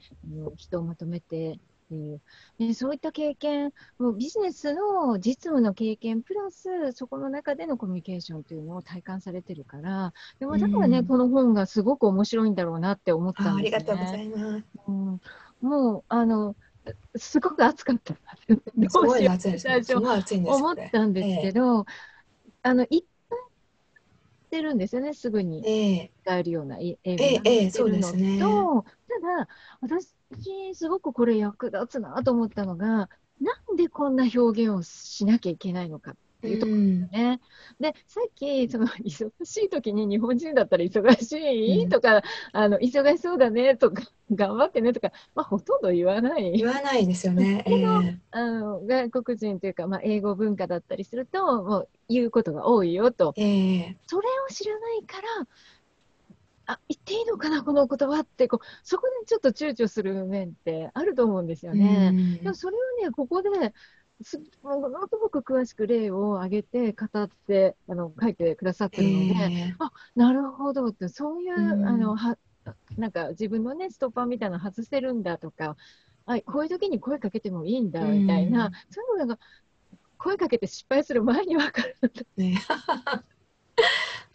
[0.56, 2.20] 人をまとめてっていう、
[2.58, 13.84] でそういった経験、もうビジネスの実務の経験、プラスそこの中でのコミュニケーションというのを体感されてるから、でもだからね、うんこの本がすごく面白いんだろうなって思ったあありんですね。
[13.84, 14.64] がとうございます。
[14.88, 15.20] うん、
[15.60, 16.56] もうあの
[17.14, 18.14] すごく熱かった。
[18.14, 19.82] どうしよう暑いですね。
[19.84, 21.86] 最初思ったんですけど、
[22.62, 23.38] あのいっぱい
[24.50, 28.44] 出るんですよね、すぐにええ使えるような英英語ええが載ってるそうですねた
[29.20, 29.48] だ、
[29.80, 30.14] 私、
[30.74, 33.08] すごくこれ役立つなと思ったのが、
[33.40, 37.40] なんでこんな表現をしなきゃいけないのかっていうところうんね。
[37.80, 46.66] で、さっき、その忙しい時に日本人だったら忙しい、うんとか、あの、忙しそうだねとか、 頑張ってねとか、まあ、ほとんど言わない言。
[46.66, 47.64] わないですよね。
[47.66, 53.32] ええあの外国人というか、まあ、英語文化だったりすると、もう言うことが多いよと。
[53.36, 55.28] ええそれを知らないから、
[56.66, 62.10] あ、言っていいのかな、この言葉って、こう、そこでちょっと躊躇する面ってあると思うんですよね。
[62.12, 62.34] うん。
[62.42, 63.50] でもそれをね、ここで
[64.22, 69.74] すものすごく詳しく例を挙げて、語って、あの、書いてくださってるので、え
[70.14, 71.86] なるほどって、そういう、うん。
[71.86, 72.36] あの、は、
[72.96, 75.76] なんか自分のね、ストッパーみたいなの外せるんだとか、
[76.24, 79.38] あ、こういう時に声かけてもいいんだ、みたいな、うんそういうのが、
[80.18, 81.96] 声かけて失敗する前に分かる。
[82.38, 82.58] えね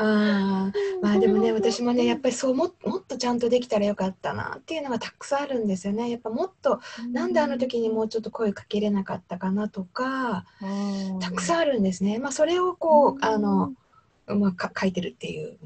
[0.03, 6.09] ああまあでもね私もねやっぱりそうももっとちゃんとできたらよかったなっていうのがたくさんあるんですよね。
[6.09, 6.79] やっぱもっと
[7.11, 10.45] なんであの時にもうちょっと声かけれなかったかなとか
[11.19, 12.19] たくさんあるんですね。
[12.19, 13.73] まあそれをこうあの、
[14.27, 15.57] まあ、か書いてるっていう、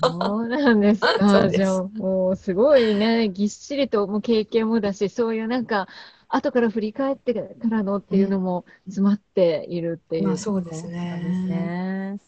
[0.00, 1.48] そうなんですか。
[1.50, 5.88] じゃあ、もうすごいね、ぎっしりともう経験もだし、そういうなんか、
[6.28, 11.20] 後から振り返ってからのっていうのも詰まっているっていう、まあそうですね。
[11.24, 12.18] ですね。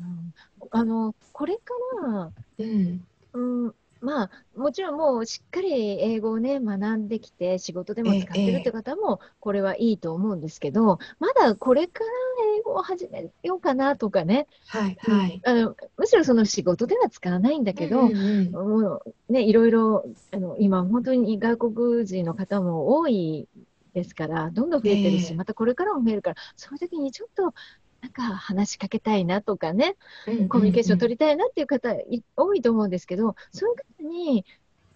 [0.00, 0.34] うん。
[0.70, 3.08] あの、これから、うん。
[3.32, 12.10] うん、まあ、もちろんもうしっかり英語をね、学んできて、仕事でも使ってるって方も、これはいいと思うんですけど、まだこれから
[12.58, 15.40] 英語を始めようかなとかね、はいはい。
[15.44, 18.50] あのむしろその仕事では使わないんだけど、うんうん。
[18.52, 23.48] もうね、いろいろあの今、本当に外国人の方も多い
[23.94, 25.34] ですから、どんどん増えてるし、ええ。
[25.34, 27.52] またこれからも増えるから、そういう時にちょっと
[28.00, 34.44] なんか話しかけたいなとかね、うんコミュニケーションうん取りたいなっていう方い多いと思うんですけど、そういう方に、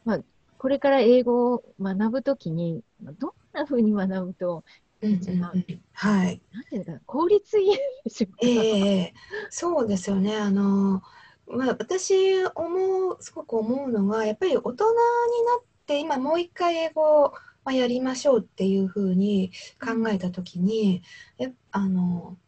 [0.05, 0.21] まあ、
[0.59, 4.65] これから英語を学ぶときに、まあどんなふうに学ぶと、
[5.03, 8.39] うんうんうんはいなんてい効率いいでしょうか？
[8.43, 9.15] ええ
[9.51, 10.37] そうですよね。
[10.37, 11.03] あの、
[11.49, 14.85] まあ、私思う、すごく思うのが、やっぱり大人にな
[15.61, 17.33] って、今もう一回英語を、
[17.65, 21.03] まあ、やりましょうっていうふうに考えたときに、
[21.37, 22.42] やあの、まあ、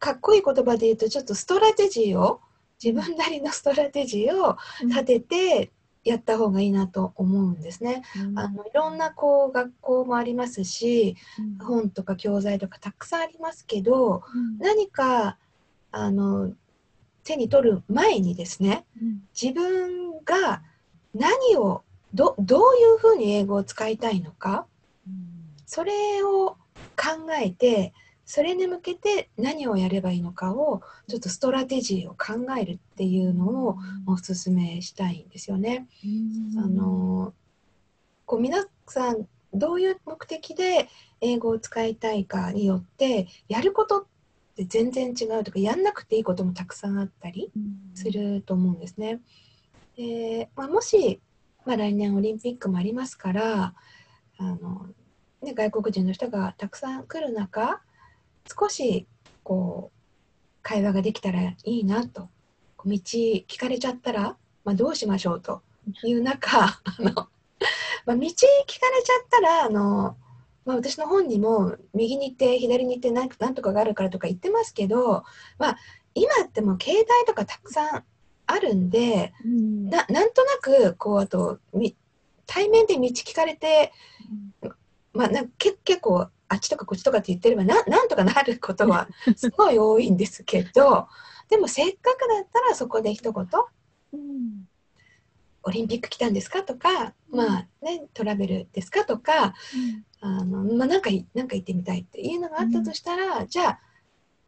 [0.00, 2.40] かっこいい言葉で言うと、ちょっとストラテジーを、
[2.82, 4.56] 自分なりのストラテジーを
[4.88, 5.70] 立てて
[6.02, 8.02] やった方がいいなと思うんですね。
[8.18, 8.38] うん。
[8.38, 11.66] あのいろんなこう学校もありますし、うん。
[11.66, 14.58] 本とか教材とかたくさんありますけど、うん。
[14.58, 15.36] 何か
[15.92, 16.52] あの
[17.22, 19.22] 手に取る前にですねうん。
[19.40, 20.62] 自分が
[21.14, 21.82] 何を
[22.14, 24.66] どどういうふうに英語を使いたいのか
[25.66, 26.56] それを
[26.96, 27.92] 考えて
[28.30, 35.88] それに向けて何をやればいいのかをちょっとストラテジーを考えるっていうのをお勧めしたいんですよね。
[36.56, 37.34] あの
[38.26, 40.88] こう皆さんどういう目的で
[41.20, 44.04] 英語を使いたいかによってやることっ
[44.54, 47.50] て全然違うとかやんなくていいこともたくさんあったり
[47.94, 49.20] すると思うんですね。
[49.96, 51.20] でまあ、もし、
[51.66, 53.74] まあ、来年オリンピックもありますから
[54.38, 54.86] あの、
[55.42, 57.82] ね、外国人の人がたくさん来る中
[58.58, 59.06] 少し
[59.42, 60.00] こう
[60.62, 62.28] 会話ができたらいいなと。
[62.84, 65.62] 道聞かれちゃったら、まあ、どうしましょうと。
[66.04, 67.12] いう中あの、
[68.06, 68.32] まあ、道聞かれ
[69.02, 70.16] ちゃったらあの、
[70.64, 75.24] まあ、私の本にも右に行って左に行ってなんなんとかがあるからとか言ってますけど、
[75.58, 75.76] まあ、
[76.14, 78.04] 今ってもう携帯とかたくさん
[78.46, 79.90] あるんで、うん。
[79.90, 81.96] ななんとなくこうあとみ
[82.46, 83.92] 対面で道聞かれて、
[85.12, 91.06] まあ、なんかけ結構あっちとかこっちとかって言ってればななんとかなることは すごい多いんですけど
[91.48, 93.46] でもせっかくだったらそこで一言
[94.12, 94.68] うん
[95.62, 99.54] 「オリンピック来たんですか?」とか、まあね、トラベルですかとか
[100.20, 103.80] あの、まあ、なんかいなんか言ってみたいっていうのがあったとしたら、じゃあ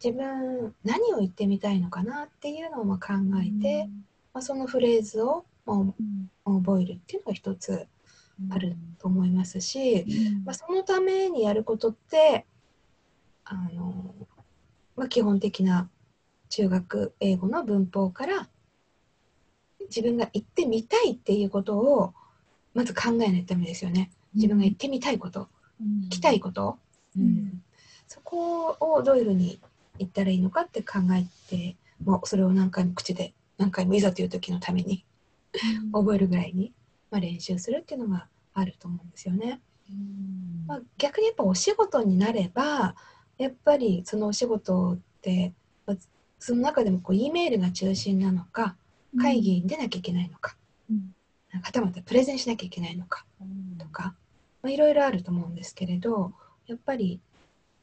[0.02, 3.88] 自分何を言ってみたいのかなっていうのをまあ考えて、
[4.34, 6.30] まあ、そのフレーズをもうん。
[6.44, 7.86] う覚えるっていうのが一つ
[8.50, 10.44] あると思いますし、うん。
[10.44, 12.46] まあ、そのためにやることって
[13.44, 14.14] あの、
[14.96, 15.88] まあ、基本的な
[16.48, 18.48] 中学英語の文法から
[19.88, 22.14] 自分が言ってみたいっていうことを
[22.74, 24.10] まず考えないとダメですよね。
[24.34, 25.48] 自分が言ってみたいこと、
[26.06, 26.78] 聞きたいこと、
[27.16, 27.22] うん。
[27.22, 27.62] うん。
[28.06, 29.60] そこをどういうふうに
[29.98, 35.04] 言ったらいいのかって考えてもうそれを何回も口で何回もいざという時のために
[35.92, 36.72] 覚えるぐらいに、
[37.10, 39.60] まあ、練習するっていうのがあると思うんですよね。
[39.90, 40.66] うん。
[40.66, 42.94] まあ、逆にやっぱお仕事になれば
[43.38, 45.52] やっぱりそのお仕事って、
[45.86, 45.96] まあ
[46.38, 48.76] その中でもこう E メールが中心なのか
[49.20, 50.56] 会議に出なきゃいけないのか、
[50.90, 51.14] うん。
[51.62, 53.78] はたまたプレゼンしなきゃいけないのかうん。
[53.78, 54.14] とか、
[54.62, 56.32] まあ、いろいろあると思うんですけれど
[56.66, 57.20] やっぱり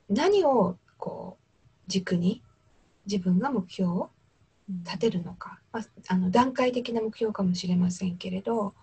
[0.09, 2.41] 何をこう軸に
[3.05, 4.09] 自分が目標を
[4.84, 8.74] 立てるのか、まあ、あの段階的な目標かもしれませんけれど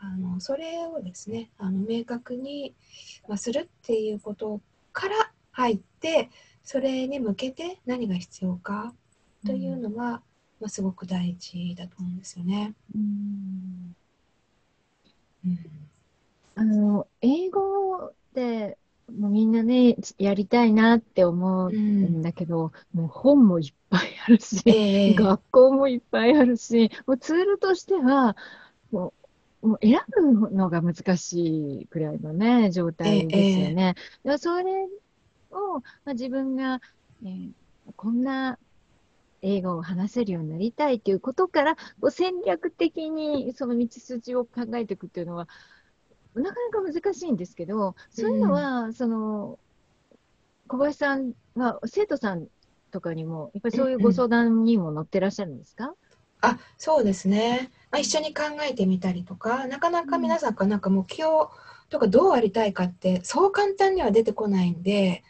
[0.00, 2.74] あのそれをですねあの明確に、
[3.28, 4.60] まあ、するっていうこと
[4.92, 6.30] から入って
[6.62, 8.94] それに向けて何が必要か
[9.44, 10.22] というのが、
[10.60, 12.74] まあ、すごく大事だと思うんですよね。
[12.94, 13.94] うん。
[15.44, 15.58] うん。
[16.54, 18.78] あの、英語で、
[19.08, 24.72] もうみんなね、やりたいなって思ううんんだけど、もう本もいっぱいあるし、え
[25.10, 25.14] え。
[25.14, 28.36] 学校もいっぱいあるし、もうツールとしては、
[28.90, 29.14] もう、
[29.62, 33.94] もう選ぶのが難しいくらいのね、状態ですよね。
[34.24, 34.84] でそれ
[35.50, 36.80] を、まあ、自分が、
[37.24, 37.52] えー
[37.96, 38.58] こんな
[39.42, 45.48] 英語を話せるようになりたいということから、こう戦略的にその道筋を考えていくっていうのは、
[46.34, 49.58] なかなか難しいんですけど、そういうのは、その、
[50.68, 52.48] 小林さんは生徒さん
[52.90, 55.94] とかにも、やっぱりそういうご相談にも乗ってらっしゃるんですか、
[56.40, 61.46] あそうですね、まあ、一緒に考えてみたりとかなかなか皆さんからなんか目標
[61.88, 65.22] とかどうありたいかってそう簡単には出てこないんで、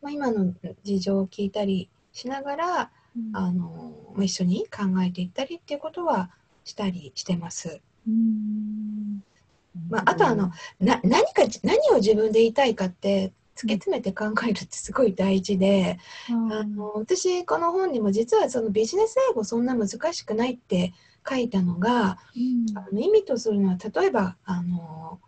[0.00, 3.36] まあ、今の事情を聞いたりしながらうん。
[3.36, 6.30] あのまあ一緒に考えていったりっていうことは
[6.64, 7.80] したりしてます。
[8.06, 9.22] うん。
[9.88, 10.50] まああとあの
[10.80, 15.98] な何か何を自分で言いたいかって突き詰めて考えるってすごい大事で、
[16.30, 16.52] うん。
[16.52, 20.92] あの私この本にも実はそのビジネス英語そんな難しくないって
[21.28, 22.78] 書いたのがうん。
[22.78, 25.20] あの意味とするのは例えばあの、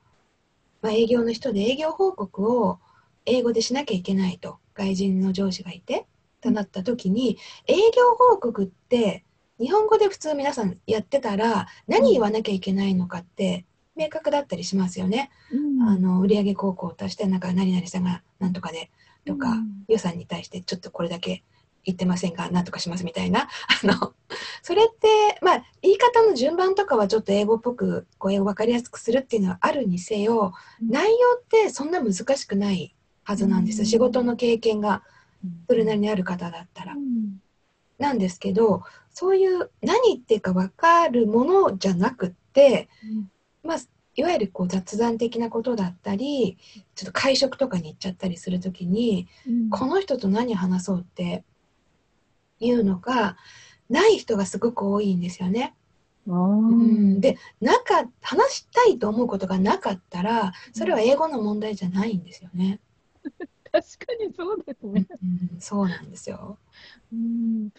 [0.82, 2.78] まあ、営業の人で営業報告を
[3.26, 6.07] 英語でしなきゃいけないと外人の上司がいて
[6.40, 9.24] となった時に営業報告って
[9.59, 13.64] 日本語で普通皆さんやってたら何言わなきゃいけないのかって
[13.97, 15.30] 明確だったりしますよね。
[15.53, 15.88] うん。
[15.88, 18.90] あの売上広告を足してなんか何々さんがなんとかで
[19.24, 19.84] とか、うん。
[19.88, 21.45] 予算に対してちょっとこれだけ
[21.85, 23.49] 言ってませんがなんとかしますみたいな。
[23.82, 24.14] あの
[24.62, 30.89] それってまあ言い方の順番とかはちょっと英語っぽくこう英語分かりやすくするっていうのはあるにせようん。
[30.89, 33.87] 内容ってそんな難しくないはずなんです、うん。
[33.87, 35.03] 仕事の経験が
[35.45, 35.64] うん。
[35.68, 36.95] それなりにある方だったら。
[36.95, 37.41] うん。
[37.99, 42.89] なんですけどそういう何言ってるか分かるものじゃなくって
[43.62, 43.78] まあ、
[44.16, 46.59] いわゆるこう雑談的なことだったり
[46.95, 49.70] ちょっと会食とかに行っちゃったりするときにうん。
[49.70, 51.45] この人と何話そうって
[52.61, 53.37] いうのが
[53.89, 55.75] ない人がすごく多いんですよね。
[56.27, 62.81] うん、でなんか話したいと思うことがなかったらそれは英語の問題じゃないんですよね。
[63.71, 65.07] 確かにそうですね。
[65.23, 66.59] うん、そうなんですよ。
[67.13, 67.71] うん、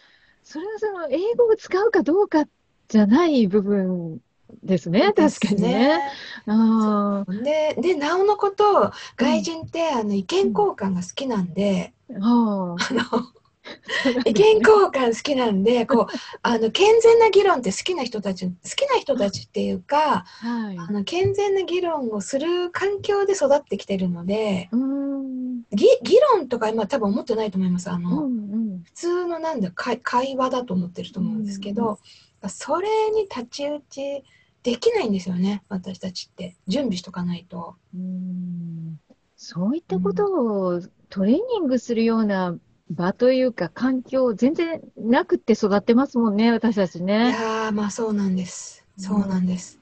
[0.44, 2.46] それはその英語を使うかどうか
[2.88, 4.22] じゃない部分
[4.64, 6.00] ですね、確かにね。
[6.46, 12.78] ああででなおのこと外人ってあの意見交換が好きなんで、ああの
[14.26, 16.05] 意見交換好きなんでこう
[16.41, 20.78] あの健全な議論って好きな人たち好きな人たちっていうかあ、はい。
[20.78, 31.99] あの健全な議論をする環境で育ってきてるのでうん、議議論とか今多分思ってないと思いますあうの、ん、普通のなんだ会会話だと思ってると思うんですけど、
[32.47, 34.24] それに太刀打ち
[34.63, 37.76] できないんですよね私たちって準備しとかないと。
[37.93, 38.99] うん。
[39.38, 42.57] そういったことをトレーニングするような
[42.92, 47.30] 場というか環境全然なくって育ってますもんね、私たちいね。
[47.32, 48.86] やーまあそうなんです。
[48.98, 49.80] そうなんです。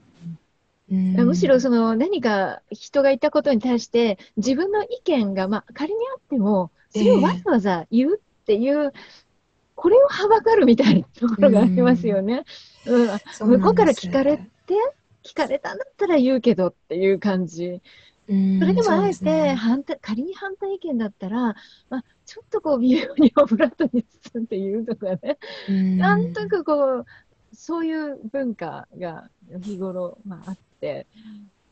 [0.91, 8.93] うんむしろその何か人が言ったことに対して自分の意見が、まあ、仮にあってもそれをわざわざ言うっていう、
[9.75, 12.43] これをはばかるみたいなところがありますよね。
[12.85, 14.43] うんそうなんです向こうから聞かれて
[15.23, 17.81] 聞かれたんだったら言うけどっていう感じ。
[18.29, 21.55] うんそれでもあえて反対、仮に反対意見だったら、
[21.89, 25.37] まあ、ちょっとこう微妙にオブラートに包んで言うとかね、
[25.69, 25.97] うん。
[25.97, 27.05] なんとなくこう、
[27.53, 29.29] そういう文化が
[29.61, 31.07] 日頃、まあ、あって、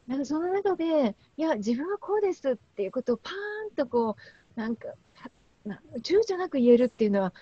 [0.08, 3.34] なんかその中で、いや、自分はこうですっていうことをパー
[3.72, 4.16] ンとこ
[4.56, 4.90] う、なんか、
[6.02, 7.34] 躊躇なく言えるっていうのは、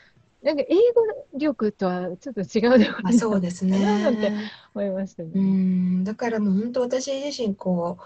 [0.42, 3.80] なんか英語力とはちょっと違うあそうですね。
[3.80, 4.32] なんて
[4.74, 5.32] 思いましたね。
[5.36, 6.04] うん。
[6.06, 8.04] だからもう本当私自身こう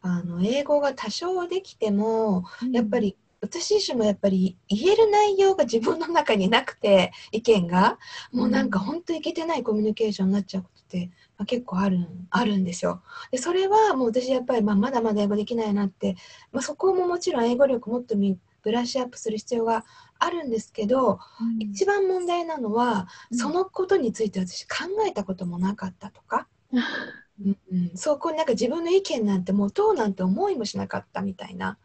[0.00, 7.98] あの英語が多少できてもやっぱり私自身もやっぱり言える内容が自分の中になくて意見が。
[8.32, 13.02] もうなんか本当いけてないコミュニケーションになっちゃうことって、まあ、結構あるんあるんですよ。
[13.30, 16.16] でそれはもう私やっぱり、まあ、まだまだ英語できないなって、
[16.52, 19.84] まあ、そこももちろん英語力もっとみブラッシュアップする必要が
[20.18, 21.62] あるんですけど、うん。
[21.62, 23.38] 一番問題なのは、うん。
[23.38, 31.76] そのことについて私考えたこともなかったとか、 うんうん、そこになんか自分の意見なんてもうどうなんて思いもしなかったみたいな、うん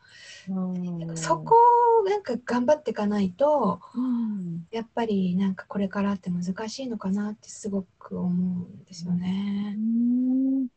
[1.15, 1.55] そこ
[2.01, 4.67] をなんか頑張っていかないとうん。
[4.71, 9.75] やっぱりなんかこれからって難しいのかなってすごく思うんですよね。
[9.77, 10.67] うん。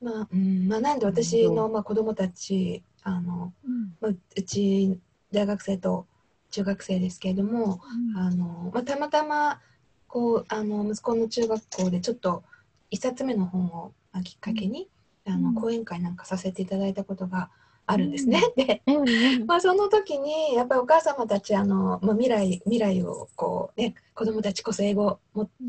[0.00, 0.68] まあうん。
[0.68, 3.96] まあ、なんで私の、まあ、子供たちあの、うん。
[4.00, 4.98] まあ、うち
[5.32, 6.06] 大学生と
[6.50, 7.80] 中学生ですけれども、
[8.16, 9.60] あのまあ、たまたま
[10.06, 12.42] こうあの息子の中学校でちょっと
[12.90, 14.88] 一冊目の本をまあきっかけに、
[15.26, 15.42] あうん。
[15.54, 17.50] の講演会なんかさせていただいたことが
[17.90, 18.42] あるんですね。
[18.54, 19.46] で、うんうん。
[19.46, 25.18] まあ、その時にやっぱりお母様たちあの、まあ、未来未来をこう、ね、子どもたちこそ英語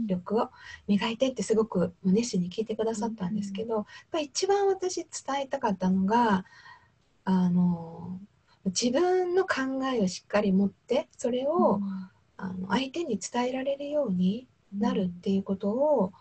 [0.05, 0.49] 力を
[0.87, 5.07] 磨いてってすごく熱心に聞いてくださったんですけど、やっぱり一番私伝
[5.43, 6.43] えたかったのが
[7.23, 8.19] あの
[8.65, 11.79] 自分の考えをしっかり持ってそれを、
[12.35, 14.47] あの相手に伝えられるように
[14.77, 16.11] なるっていうことを、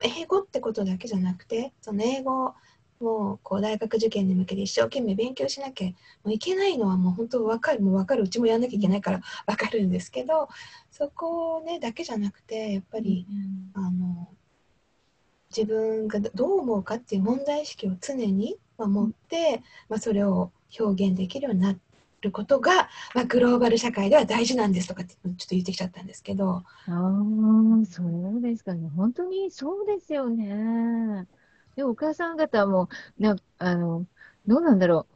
[0.00, 2.54] 英語ってことだけじゃなくてその英語
[3.00, 5.94] もこう大学受験に向けて一生懸命勉強しなきゃも
[6.26, 10.48] ういけないのはもう本当分かるもう分かるうちもやんなきゃいけないから分かるんですけど
[10.90, 13.26] そこ、ね、だけじゃなくてやっぱり、
[13.74, 14.28] あの
[15.56, 21.74] 自分がどう思うかっていう問題意識を常にまあ持って、まあ、それを表現できるようにな
[22.20, 26.50] ることが、まあ、グローバル社会では大事なんですとかってちょっと言ってきちゃったんですけど。
[26.56, 28.88] ああ、そうですかね。
[28.94, 31.26] 本当にそうですよね。
[31.76, 34.06] で、お母さん方も、な、あの、
[34.46, 35.06] どうなんだろ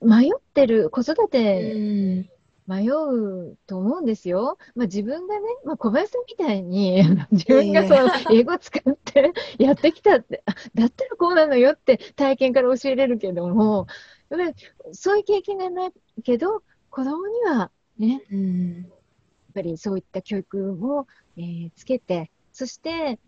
[0.00, 0.08] う。
[0.08, 2.28] 迷ってる、子育うてん
[2.66, 4.58] 迷うと思うんですよ。
[4.74, 13.86] まあ自分がね、まあ小林さんみたいに、 自分がその英語使ってやってきたって、あだったらこうなのよって体験から教えれるけども、
[14.30, 14.54] やっぱり
[14.92, 15.92] そういう経験がない
[16.24, 21.06] けど、子供にはね、うんやっぱりそういった教育を、
[21.36, 23.18] えーつけて、そして、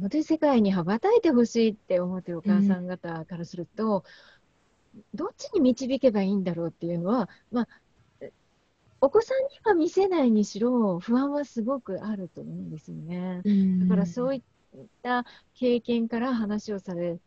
[0.00, 4.04] 本当に世界に羽ばたいてほしいって思ってるお母さん方からすると、
[5.14, 7.68] どっちに導けばいいんだろうっていうのは、まあ、
[8.20, 8.32] え
[9.00, 13.42] お子さんには見せないにしろ、不安はすごくあると思うんですよね。
[13.80, 14.42] だからそういっ
[15.02, 15.24] た
[15.54, 17.18] 経験から話をされ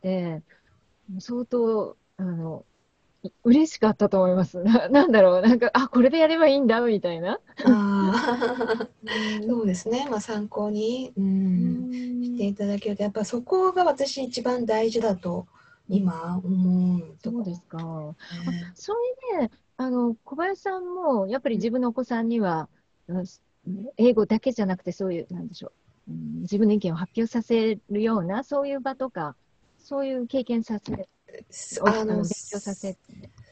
[0.00, 0.42] て、
[1.18, 2.73] 相当、あの、い
[3.44, 4.58] 嬉しかったと思います。
[4.64, 7.40] ななんだろう、なんか、あ、これでやればいいんだ、みたいな。
[7.64, 8.88] あー。
[9.46, 11.90] そうですね、まあ、参考に、うん
[12.24, 13.02] していただけると。
[13.02, 15.46] やっぱそこが私一番大事だと
[15.88, 17.38] 今思うとこ。
[17.38, 17.78] ろそうですか。
[17.78, 18.72] ね。
[18.74, 18.94] そ
[19.32, 22.68] れで、あの、小林さんも、やっぱり自分のお子さんには、
[23.08, 23.24] うん
[23.96, 25.72] 英語だけじゃなくて、そういう、なんでしょ
[26.08, 29.36] う、うん自分の意見を発表させるような、そういう場とか、
[29.78, 31.08] そういう経験させ
[31.84, 32.96] ああのの勉強させ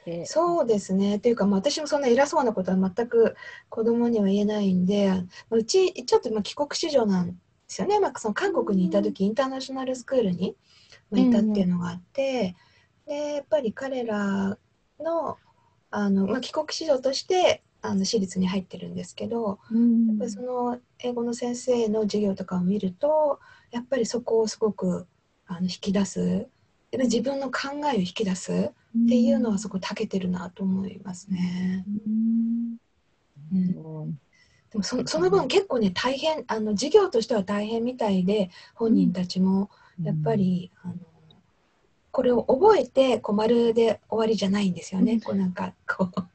[0.05, 1.19] て、そうですね。
[1.19, 3.37] というか、まあ、私もそんな偉そうなことは全く
[3.69, 7.35] 子供には言えないんで、まあうちちょっとまあ帰国子女なんで
[7.69, 8.01] すよね。
[8.01, 10.57] まあ、その韓国にいた時、インターナショナルスクールに
[11.11, 12.57] まあいたっていうのがあって、
[13.07, 14.59] でやっぱり彼ら
[15.01, 15.39] の
[15.91, 25.07] あの、まあ、帰国子女としてあの私立に入ってるんですけど、うんやっぱりその英語の先生の授業とかを見るとやっぱりそこをすごく
[25.47, 26.49] あの引き出す
[26.93, 31.87] やっぱり自分の考えを引き出すっていうのはそこ長けてるなと思いますね。
[32.07, 32.77] うん。
[33.53, 34.19] うん。
[34.71, 39.71] でもそその分結構ね大変あの授業としては大変みたいで本人たちも
[40.03, 40.95] やっぱり、あの
[42.11, 45.15] これを覚えてこう丸で終わりじゃないんですよね。
[45.15, 45.21] うん。
[45.21, 46.15] こうなんかこう。
[46.15, 46.35] だか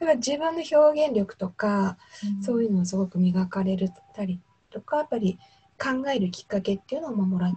[0.00, 1.98] ら自分の表現力とか、
[2.36, 2.42] うん。
[2.42, 3.76] そういうのをすごく磨かれ
[4.14, 5.38] たりとか、やっぱり
[5.82, 7.52] 考えるきっかけっていうのをもらっ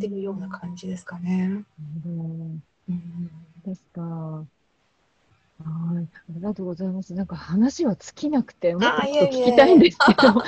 [0.00, 1.64] てるような感じですかね。
[2.04, 3.30] うんうん
[3.64, 4.02] ですか。
[4.02, 7.14] はい、ありがとうございます。
[7.14, 10.42] なんか話は尽きなくて、もっと聞きたいんですけど、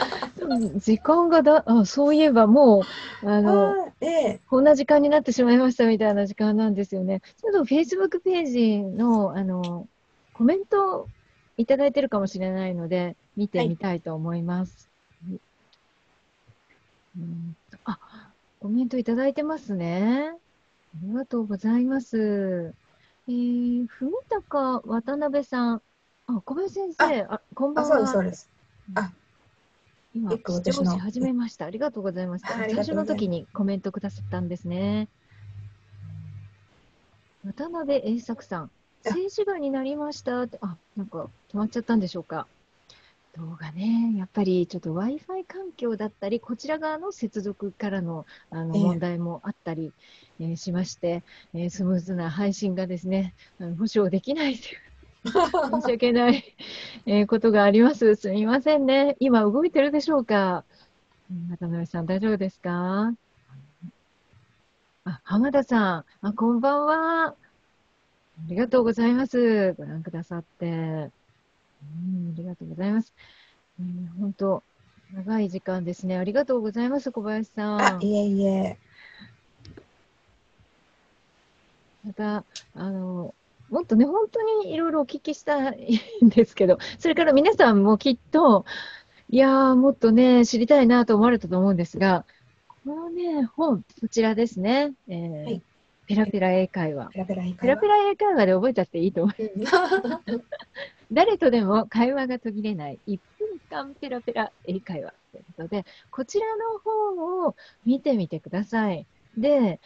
[0.78, 2.82] 時間がだ、あ、そういえばも
[3.22, 7.22] う、あの、えこんな時間になってしまいましたみたいな時間なんですよね。
[7.40, 9.86] ちょっと Facebook ページの、あの、
[10.32, 11.08] コメント
[11.56, 14.89] いただいてるかもしれないので、見てみたいと思います。
[17.16, 20.32] うんあ、コメントいただいてますね。
[20.32, 22.74] ありがとうございます。
[23.26, 25.82] えー、文高渡辺さん。
[26.26, 28.30] あ、小林先生、あこんばあ、んそうです、そうは。
[28.30, 28.50] です。
[28.94, 29.12] あ
[30.14, 31.66] 今、視聴し始めました。
[31.66, 32.44] ありがとうございます。
[32.44, 35.08] はいあり最初の時にコメントくださったんですね。
[37.44, 38.70] 渡辺栄作さん、あ
[39.02, 40.58] 静止画になりましたって。
[40.60, 42.48] あ、なんか止まっちゃったんでしょうか。
[43.36, 49.92] 動画ね、やっぱりちょっと Wi-Fi 環境だったり、こちら側の接続からのあのええ問題もあったり、
[50.40, 51.22] えーしまして、
[51.54, 54.78] えースムーズな配信がですね、あの保証できないという
[55.80, 56.56] 申し訳ない、
[57.06, 58.16] えーことがあります。
[58.16, 59.16] すみませんね。
[59.20, 60.64] 今動いてるでしょうか？
[61.30, 63.14] うん渡辺さん、大丈夫ですか？
[65.04, 67.26] あ、浜田さん、あ、こんばんは。
[67.28, 67.36] あ
[68.48, 69.72] りがとうございます。
[69.74, 71.10] ご覧くださって。
[71.82, 73.12] うん、ありがとうございます。
[73.80, 74.62] えー本当、
[75.14, 76.16] 長い時間ですね。
[76.16, 78.02] ありがとうございます、小林さあ、ん。
[78.02, 78.78] いえいえ。
[82.04, 83.34] また、あの、
[83.70, 88.64] もっとね、本当にいろいろお聞きしたいんですけど、それから皆さんもきっと、
[89.28, 92.24] いやー、もっとね、知りたいなと思われたと思うんですが、
[92.84, 94.92] このね、本、こちらですね。
[95.08, 95.62] えーはい
[96.06, 97.08] ペラペラ英会話。
[97.12, 99.42] ペラペラいいかペラペラ英会話で覚えたっていいと思う。
[99.42, 100.42] うん
[101.12, 109.06] 誰とでも会話が途切れない1分間ペラペラ英会話ということで、こちらの本を見てみてください。
[109.36, 109.80] で、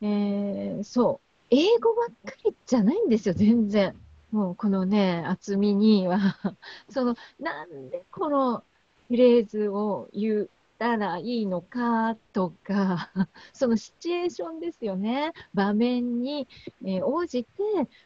[0.00, 3.96] えーそう、英語ばっかりじゃないんですよ、全然。
[4.30, 6.18] もうこのね、厚みには、
[6.90, 8.64] その、なんでこの
[9.08, 10.48] フレーズを言っ
[10.78, 13.12] たらいいのかとか、
[13.54, 15.32] そのシチュエーションですよね。
[15.54, 16.46] 場面に、
[16.84, 17.50] えー応じて、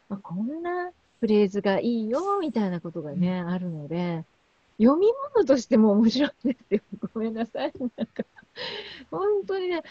[0.09, 0.91] まあ、こんな
[1.23, 4.25] フレーズがいいよ、みたいなことがね、あるので、
[4.77, 6.81] 読み物としても面白いんですよ。
[7.13, 7.71] ごめんなさい。
[7.95, 8.25] なんか、
[9.09, 9.83] 本当にね、へえ、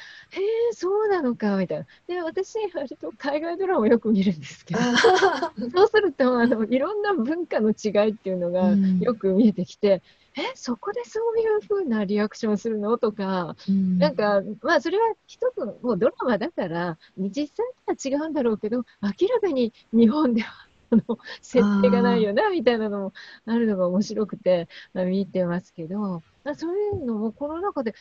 [0.75, 1.87] そうなのか、みたいな。
[2.07, 10.03] で、私、割と海外ドラマをよく見るんですけど、あそうすると、あの、いろんな文化の違いっていうのがうんよく見えてきて、
[10.37, 12.99] え、そこでそういう風なリアクションするの？
[12.99, 23.13] とか、ーなんか、まあ、それは一つの、もうドラマだから、実際とは違うんだろうけど、明らかに日本では、あの、設定がないよな、みたいなのも
[23.47, 27.95] あるのが面白くて、まあ見てますけど、まあ、そういうのもこの中で、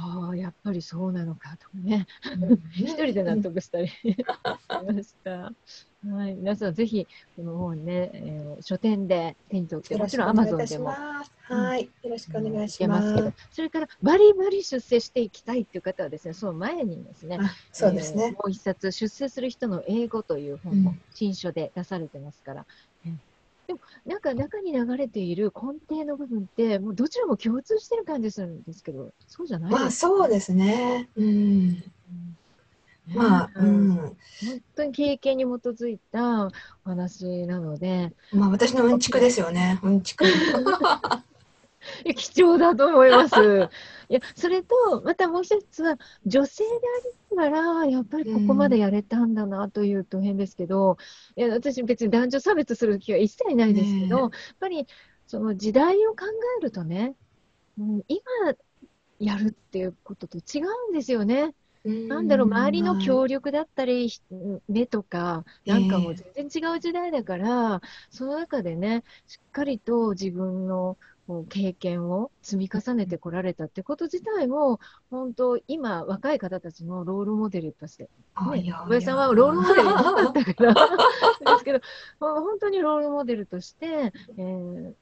[0.00, 2.06] ああ、やっぱりそうなのかとかね、
[2.72, 4.16] 一人で納得したり し
[4.68, 5.52] ました。
[6.06, 10.90] はい、皆さんぜひ、この本ね、えー書店で手に取って、もちろんくお願いいた Amazon でも。
[10.90, 13.14] はい、よろしくお願いします。
[13.16, 18.26] けど、それからバリバリ出世していきたいっていう方はですね、その前にですね、あそうですね。
[18.26, 22.66] えーもう一冊、出世する人の英語という本もうん新書で出されてますから。
[23.06, 23.20] うん
[23.68, 31.08] でも、なんか中に流れている根底の部分って、もうどちらも共通してる感じするんですけど、そうじゃないまあですそうですね。
[31.16, 31.82] うん。
[33.12, 34.16] まあ、ううんん。
[34.40, 36.50] 本当に経験に基づいたお
[36.84, 39.80] 話なので、まあ私のうんちくですよね。
[39.82, 40.24] うんちく。
[42.14, 43.68] 貴重だと思います。
[44.08, 46.74] いや、それと、またもう一つは、女性であ
[47.30, 50.96] りながら、やっぱりここまでやれたんだなというと変ですけど、
[51.36, 54.86] いや、私別に男女差別する気は一切ないですけど、やっぱり、
[55.26, 56.24] その時代を考
[56.58, 57.14] えるとね、
[57.78, 58.22] うん、今
[59.18, 61.54] やるっていうことと違うんですよね。
[61.84, 64.20] なんだろう、周りの協力だったり、ひ
[64.68, 67.80] 目とか、なんかもう全然違う時代だから、
[68.10, 70.98] その中でね、しっかりと自分の
[71.48, 80.80] 経験を積み重ねてこられたってこと自体も、本当、今、若い方たちのロールモデルとして、ねあいや、小林さんはロールモデルなかったから、で
[81.58, 81.80] すけど、
[82.20, 84.94] ほ本当にロールモデルとして、えー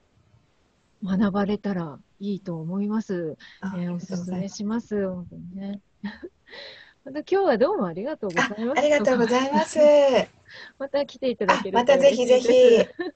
[1.05, 3.37] 学ばれたらいいと思います。
[3.61, 5.09] あえーおすすめします。
[5.09, 5.81] 本当にね。
[7.07, 8.79] 今日はどうもありがとうございます。
[8.79, 9.79] ありがとうございます。
[10.79, 12.49] また来ていただあけるとまたぜひぜひ。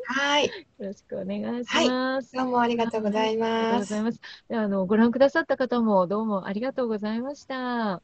[0.04, 0.46] はい。
[0.78, 2.32] よろしくお願いします。
[2.36, 4.02] どうもありがとうございありがとうますござい。
[4.02, 4.20] ます。
[4.48, 8.00] であのご覧くださった方もどうもありがとうございました。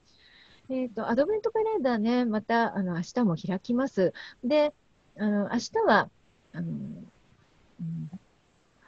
[0.68, 4.12] えっ、と、アドベントカレンダーね、また、あの、明日も開きます。
[4.42, 4.74] で、
[5.16, 6.10] あの、明日は、
[6.52, 6.66] あの、
[7.80, 8.10] うん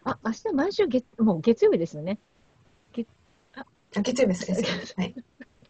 [0.02, 2.18] あ、明日毎週月、もう月曜日ですよね。
[3.54, 4.46] あ月曜日です。
[4.46, 5.14] 月曜日はい。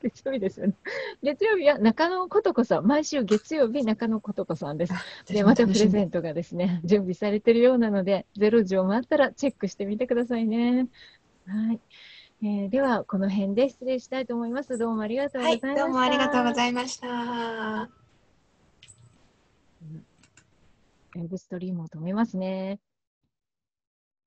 [0.01, 0.74] 月曜日ですよね。
[1.22, 4.92] 月曜日は中野ことこさん、毎週月曜日中野ことこさんです。
[5.26, 10.88] で、またプレゼントがですね、準備されてるようなので、ゼロ時を待ったらチェックしてみてくださいね。
[11.46, 11.80] はい。
[12.42, 14.78] えーでは、この辺で失礼したいと思います。
[14.78, 15.84] どうもありがとうござはいい、ました。
[15.84, 17.90] どうもありがとうございました。
[21.16, 22.78] ウェブストリームを止めますね。